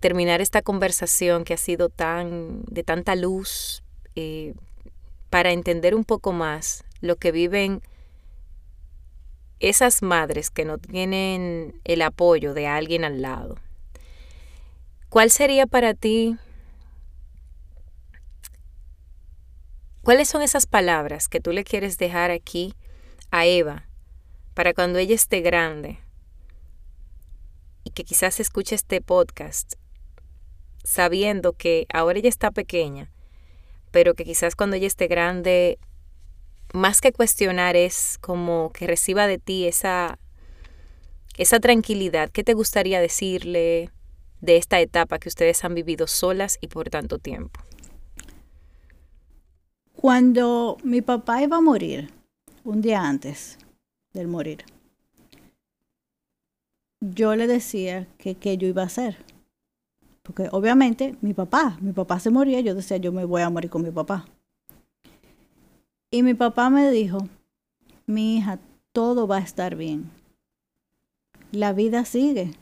terminar 0.01 0.41
esta 0.41 0.63
conversación 0.63 1.45
que 1.45 1.55
ha 1.55 1.59
sido 1.59 1.89
tan 1.89 2.63
de 2.67 2.83
tanta 2.83 3.15
luz, 3.17 3.83
eh, 4.15 4.55
para 5.31 5.51
entender 5.51 5.95
un 5.95 6.05
poco 6.05 6.33
más 6.33 6.85
lo 7.01 7.17
que 7.17 7.33
viven 7.33 7.83
esas 9.61 10.03
madres 10.03 10.51
que 10.51 10.65
no 10.65 10.79
tienen 10.79 11.81
el 11.85 12.03
apoyo 12.03 12.55
de 12.55 12.67
alguien 12.67 13.05
al 13.05 13.23
lado. 13.23 13.57
¿Cuál 15.09 15.31
sería 15.31 15.67
para 15.67 15.95
ti 15.95 16.37
¿Cuáles 20.07 20.29
son 20.29 20.43
esas 20.43 20.67
palabras 20.67 21.27
que 21.27 21.41
tú 21.41 21.51
le 21.51 21.65
quieres 21.65 21.99
dejar 21.99 22.31
aquí 22.31 22.77
a 23.33 23.45
Eva 23.45 23.89
para 24.55 24.73
cuando 24.73 25.01
ella 25.01 25.17
esté 25.17 25.41
grande 25.41 25.99
y 27.83 27.91
que 27.91 28.05
quizás 28.05 28.39
escuche 28.39 28.77
este 28.77 29.01
podcast 29.01 29.75
sabiendo 30.85 31.55
que 31.55 31.87
ahora 31.93 32.21
ella 32.21 32.29
está 32.29 32.53
pequeña, 32.53 33.11
pero 33.91 34.15
que 34.15 34.25
quizás 34.25 34.55
cuando 34.55 34.77
ella 34.77 34.87
esté 34.87 35.09
grande, 35.09 35.81
más 36.73 37.01
que 37.01 37.13
cuestionar 37.13 37.77
es 37.77 38.19
como 38.21 38.71
que 38.73 38.87
reciba 38.87 39.27
de 39.27 39.39
ti 39.39 39.67
esa, 39.67 40.19
esa 41.37 41.61
tranquilidad. 41.61 42.31
¿Qué 42.31 42.45
te 42.45 42.55
gustaría 42.55 43.01
decirle 43.01 43.91
de 44.41 44.57
esta 44.57 44.81
etapa 44.81 45.19
que 45.19 45.29
ustedes 45.29 45.65
han 45.65 45.75
vivido 45.75 46.07
solas 46.07 46.59
y 46.61 46.69
por 46.69 46.91
tanto 46.91 47.19
tiempo? 47.19 47.61
Cuando 49.95 50.77
mi 50.83 51.01
papá 51.01 51.43
iba 51.43 51.57
a 51.57 51.61
morir, 51.61 52.13
un 52.65 52.83
día 52.83 53.03
antes 53.03 53.59
del 54.13 54.29
morir, 54.29 54.65
yo 57.01 57.35
le 57.35 57.47
decía 57.47 58.07
que 58.19 58.35
qué 58.35 58.59
yo 58.59 58.69
iba 58.69 58.83
a 58.83 58.87
hacer. 58.87 59.17
Porque 60.23 60.49
obviamente 60.51 61.17
mi 61.21 61.35
papá, 61.35 61.79
mi 61.81 61.93
papá 61.93 62.19
se 62.19 62.31
moría, 62.31 62.61
yo 62.61 62.75
decía, 62.75 62.97
yo 62.97 63.13
me 63.13 63.25
voy 63.25 63.43
a 63.43 63.51
morir 63.51 63.71
con 63.71 63.83
mi 63.83 63.91
papá. 63.91 64.27
Y 66.17 66.23
mi 66.23 66.33
papá 66.33 66.71
me 66.71 66.91
dijo, 66.91 67.29
mi 68.07 68.39
hija, 68.39 68.59
todo 68.93 69.27
va 69.27 69.37
a 69.37 69.41
estar 69.41 69.77
bien. 69.77 70.11
La 71.53 71.75
vida 71.75 72.07
sigue 72.07 72.55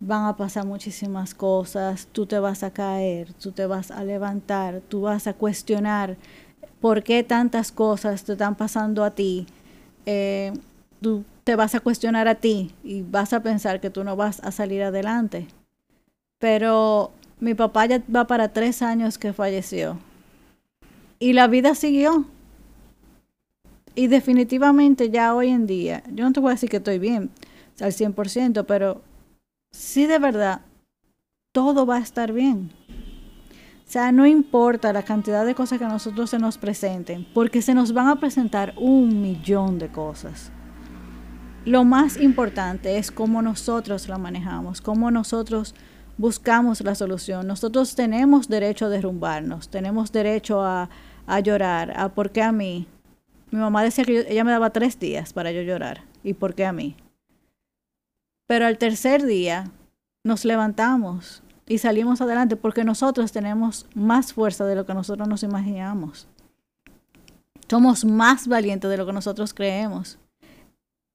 van 0.00 0.26
a 0.26 0.36
pasar 0.36 0.66
muchísimas 0.66 1.32
cosas, 1.32 2.08
tú 2.12 2.26
te 2.26 2.38
vas 2.38 2.62
a 2.62 2.72
caer, 2.72 3.32
tú 3.34 3.52
te 3.52 3.64
vas 3.64 3.90
a 3.90 4.04
levantar, 4.04 4.82
tú 4.86 5.00
vas 5.00 5.26
a 5.26 5.32
cuestionar 5.32 6.18
por 6.78 7.02
qué 7.02 7.22
tantas 7.22 7.72
cosas 7.72 8.24
te 8.24 8.32
están 8.32 8.54
pasando 8.54 9.02
a 9.02 9.12
ti. 9.12 9.46
Eh, 10.04 10.52
tú 11.00 11.24
te 11.44 11.56
vas 11.56 11.74
a 11.74 11.80
cuestionar 11.80 12.28
a 12.28 12.34
ti 12.34 12.74
y 12.84 13.00
vas 13.00 13.32
a 13.32 13.42
pensar 13.42 13.80
que 13.80 13.88
tú 13.88 14.04
no 14.04 14.14
vas 14.14 14.40
a 14.40 14.52
salir 14.52 14.82
adelante. 14.82 15.48
Pero 16.38 17.12
mi 17.38 17.54
papá 17.54 17.86
ya 17.86 18.02
va 18.14 18.26
para 18.26 18.52
tres 18.52 18.82
años 18.82 19.16
que 19.16 19.32
falleció. 19.32 19.98
Y 21.22 21.34
la 21.34 21.46
vida 21.48 21.74
siguió. 21.74 22.24
Y 23.94 24.06
definitivamente 24.06 25.10
ya 25.10 25.34
hoy 25.34 25.50
en 25.50 25.66
día, 25.66 26.02
yo 26.10 26.24
no 26.24 26.32
te 26.32 26.40
voy 26.40 26.50
a 26.50 26.54
decir 26.54 26.70
que 26.70 26.78
estoy 26.78 26.98
bien 26.98 27.30
al 27.80 27.92
100%, 27.92 28.64
pero 28.66 29.02
si 29.70 30.06
de 30.06 30.18
verdad 30.18 30.62
todo 31.52 31.84
va 31.84 31.96
a 31.96 32.00
estar 32.00 32.32
bien. 32.32 32.72
O 33.86 33.92
sea, 33.92 34.12
no 34.12 34.26
importa 34.26 34.92
la 34.94 35.02
cantidad 35.02 35.44
de 35.44 35.54
cosas 35.54 35.78
que 35.78 35.84
a 35.84 35.88
nosotros 35.88 36.30
se 36.30 36.38
nos 36.38 36.56
presenten, 36.56 37.26
porque 37.34 37.60
se 37.60 37.74
nos 37.74 37.92
van 37.92 38.08
a 38.08 38.20
presentar 38.20 38.72
un 38.78 39.20
millón 39.20 39.78
de 39.78 39.88
cosas. 39.88 40.50
Lo 41.66 41.84
más 41.84 42.16
importante 42.16 42.96
es 42.96 43.10
cómo 43.10 43.42
nosotros 43.42 44.08
la 44.08 44.16
manejamos, 44.16 44.80
cómo 44.80 45.10
nosotros 45.10 45.74
buscamos 46.16 46.80
la 46.82 46.94
solución. 46.94 47.46
Nosotros 47.46 47.94
tenemos 47.94 48.48
derecho 48.48 48.86
a 48.86 48.88
derrumbarnos, 48.88 49.68
tenemos 49.68 50.12
derecho 50.12 50.62
a, 50.62 50.88
a 51.30 51.40
llorar, 51.40 51.92
a 51.96 52.08
por 52.10 52.30
qué 52.30 52.42
a 52.42 52.52
mí. 52.52 52.86
Mi 53.50 53.58
mamá 53.58 53.82
decía 53.82 54.04
que 54.04 54.26
ella 54.28 54.44
me 54.44 54.52
daba 54.52 54.70
tres 54.70 54.98
días 54.98 55.32
para 55.32 55.52
yo 55.52 55.62
llorar. 55.62 56.02
¿Y 56.22 56.34
por 56.34 56.54
qué 56.54 56.66
a 56.66 56.72
mí? 56.72 56.96
Pero 58.46 58.66
al 58.66 58.78
tercer 58.78 59.24
día 59.24 59.70
nos 60.24 60.44
levantamos 60.44 61.42
y 61.66 61.78
salimos 61.78 62.20
adelante 62.20 62.56
porque 62.56 62.82
nosotros 62.84 63.30
tenemos 63.30 63.86
más 63.94 64.32
fuerza 64.32 64.66
de 64.66 64.74
lo 64.74 64.86
que 64.86 64.94
nosotros 64.94 65.28
nos 65.28 65.44
imaginamos. 65.44 66.26
Somos 67.68 68.04
más 68.04 68.48
valientes 68.48 68.90
de 68.90 68.96
lo 68.96 69.06
que 69.06 69.12
nosotros 69.12 69.54
creemos. 69.54 70.18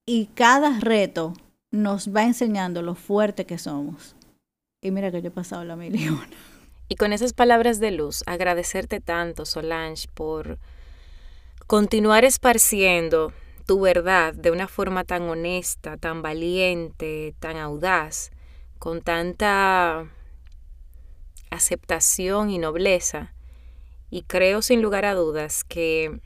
Y 0.06 0.28
cada 0.28 0.80
reto 0.80 1.34
nos 1.72 2.16
va 2.16 2.24
enseñando 2.24 2.82
lo 2.82 2.96
fuerte 2.96 3.46
que 3.46 3.58
somos. 3.58 4.16
Y 4.82 4.92
mira 4.92 5.12
que 5.12 5.22
yo 5.22 5.28
he 5.28 5.32
pasado 5.32 5.66
la 5.66 5.76
millón. 5.76 6.22
Y 6.88 6.96
con 6.96 7.14
esas 7.14 7.34
palabras 7.34 7.80
de 7.80 7.92
luz, 7.92 8.24
agradecerte 8.28 9.00
tanto, 9.00 9.46
Solange, 9.46 10.08
por 10.14 10.60
continuar 11.68 12.26
esparciendo 12.26 13.34
tu 13.66 13.80
verdad 13.80 14.34
de 14.34 14.52
una 14.52 14.68
forma 14.68 15.04
tan 15.04 15.24
honesta, 15.24 15.98
tan 15.98 16.22
valiente, 16.22 17.34
tan 17.40 17.58
audaz, 17.58 18.32
con 18.78 19.02
tanta 19.02 20.08
aceptación 21.50 22.52
y 22.52 22.60
nobleza. 22.60 23.34
Y 24.12 24.22
creo 24.22 24.62
sin 24.62 24.82
lugar 24.82 25.06
a 25.06 25.16
dudas 25.16 25.64
que 25.64 26.20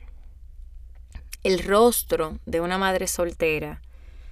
el 1.42 1.64
rostro 1.64 2.38
de 2.44 2.60
una 2.60 2.76
madre 2.76 3.06
soltera 3.06 3.80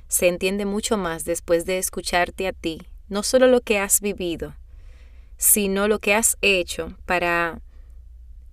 se 0.09 0.29
entiende 0.29 0.67
mucho 0.67 0.99
más 0.99 1.25
después 1.25 1.65
de 1.65 1.79
escucharte 1.79 2.47
a 2.47 2.53
ti 2.53 2.87
no 3.09 3.23
solo 3.23 3.47
lo 3.47 3.61
que 3.61 3.79
has 3.79 4.01
vivido, 4.01 4.55
sino 5.39 5.89
lo 5.89 6.01
que 6.01 6.15
has 6.15 6.37
hecho 6.43 6.95
para, 7.07 7.63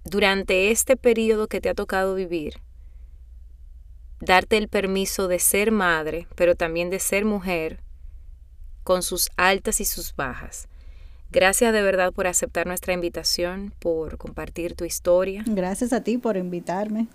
durante 0.06 0.72
este 0.72 0.96
periodo 0.96 1.48
que 1.48 1.60
te 1.60 1.68
ha 1.68 1.74
tocado 1.74 2.16
vivir, 2.16 2.62
darte 4.22 4.58
el 4.58 4.70
permiso 4.70 5.28
de 5.28 5.40
ser 5.40 5.72
madre, 5.72 6.28
pero 6.36 6.56
también 6.56 6.90
de 6.90 7.00
ser 7.00 7.26
mujer, 7.26 7.82
con 8.84 9.02
sus 9.02 9.30
altas 9.36 9.82
y 9.82 9.86
sus 9.86 10.16
bajas. 10.16 10.68
Gracias 11.32 11.74
de 11.74 11.82
verdad 11.82 12.14
por 12.14 12.28
aceptar 12.28 12.68
nuestra 12.68 12.94
invitación, 12.94 13.74
por 13.80 14.18
compartir 14.18 14.76
tu 14.76 14.86
historia. 14.86 15.44
Gracias 15.48 15.92
a 15.92 16.02
ti 16.02 16.20
por 16.20 16.38
invitarme, 16.38 17.08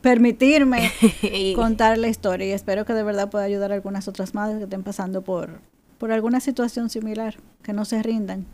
permitirme 0.00 0.90
contar 1.54 1.98
la 1.98 2.08
historia 2.08 2.46
y 2.46 2.52
espero 2.52 2.86
que 2.86 2.94
de 2.94 3.02
verdad 3.02 3.30
pueda 3.30 3.44
ayudar 3.44 3.72
a 3.72 3.74
algunas 3.74 4.08
otras 4.08 4.34
madres 4.34 4.56
que 4.56 4.64
estén 4.64 4.82
pasando 4.82 5.22
por, 5.22 5.60
por 5.98 6.12
alguna 6.12 6.40
situación 6.40 6.88
similar, 6.88 7.36
que 7.62 7.74
no 7.74 7.84
se 7.84 8.02
rindan. 8.02 8.46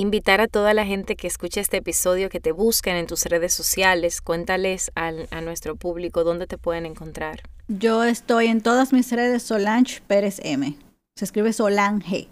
Invitar 0.00 0.40
a 0.40 0.48
toda 0.48 0.72
la 0.72 0.86
gente 0.86 1.14
que 1.14 1.26
escuche 1.26 1.60
este 1.60 1.76
episodio 1.76 2.30
que 2.30 2.40
te 2.40 2.52
busquen 2.52 2.96
en 2.96 3.06
tus 3.06 3.26
redes 3.26 3.52
sociales, 3.52 4.22
cuéntales 4.22 4.90
a 4.94 5.40
nuestro 5.42 5.76
público 5.76 6.24
dónde 6.24 6.46
te 6.46 6.56
pueden 6.56 6.86
encontrar. 6.86 7.42
Yo 7.68 8.02
estoy 8.04 8.46
en 8.46 8.62
todas 8.62 8.94
mis 8.94 9.12
redes 9.12 9.42
Solange 9.42 10.00
Pérez 10.06 10.40
M. 10.42 10.74
Se 11.16 11.26
escribe 11.26 11.52
Solange 11.52 12.28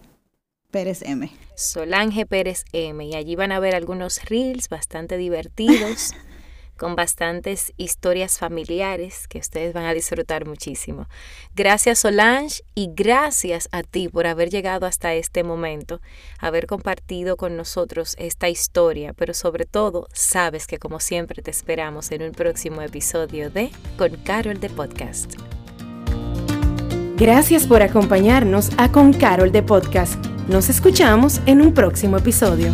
Pérez 0.71 1.03
M. 1.03 1.31
Solange 1.57 2.25
Pérez 2.25 2.65
M. 2.73 3.05
Y 3.05 3.15
allí 3.15 3.37
van 3.37 3.53
a 3.53 3.61
ver 3.61 3.75
algunos 3.75 4.25
reels 4.25 4.71
bastante 4.71 5.19
divertidos. 5.19 6.13
con 6.79 6.97
bastantes 6.97 7.75
historias 7.77 8.39
familiares 8.39 9.29
que 9.29 9.39
ustedes 9.39 9.75
van 9.75 9.85
a 9.85 9.93
disfrutar 9.93 10.47
muchísimo. 10.47 11.07
Gracias 11.55 11.99
Solange 11.99 12.63
y 12.75 12.89
gracias 12.95 13.69
a 13.73 13.83
ti 13.83 14.09
por 14.09 14.27
haber 14.27 14.49
llegado 14.49 14.87
hasta 14.87 15.13
este 15.13 15.45
momento, 15.45 16.01
haber 16.39 16.67
compartido 16.67 17.37
con 17.37 17.57
nosotros 17.57 18.15
esta 18.19 18.49
historia, 18.49 19.13
pero 19.13 19.35
sobre 19.35 19.67
todo 19.67 20.09
sabes 20.15 20.67
que 20.67 20.79
como 20.79 21.01
siempre 21.01 21.43
te 21.43 21.51
esperamos 21.51 22.11
en 22.13 22.23
un 22.23 22.33
próximo 22.33 22.81
episodio 22.81 23.51
de 23.51 23.71
Con 23.99 24.17
Carol 24.25 24.59
de 24.61 24.71
Podcast. 24.71 25.35
Gracias 27.17 27.67
por 27.67 27.83
acompañarnos 27.83 28.71
a 28.79 28.93
Con 28.93 29.13
Carol 29.13 29.51
de 29.51 29.63
Podcast. 29.63 30.25
Nos 30.49 30.69
escuchamos 30.69 31.41
en 31.47 31.61
un 31.61 31.75
próximo 31.75 32.17
episodio. 32.17 32.73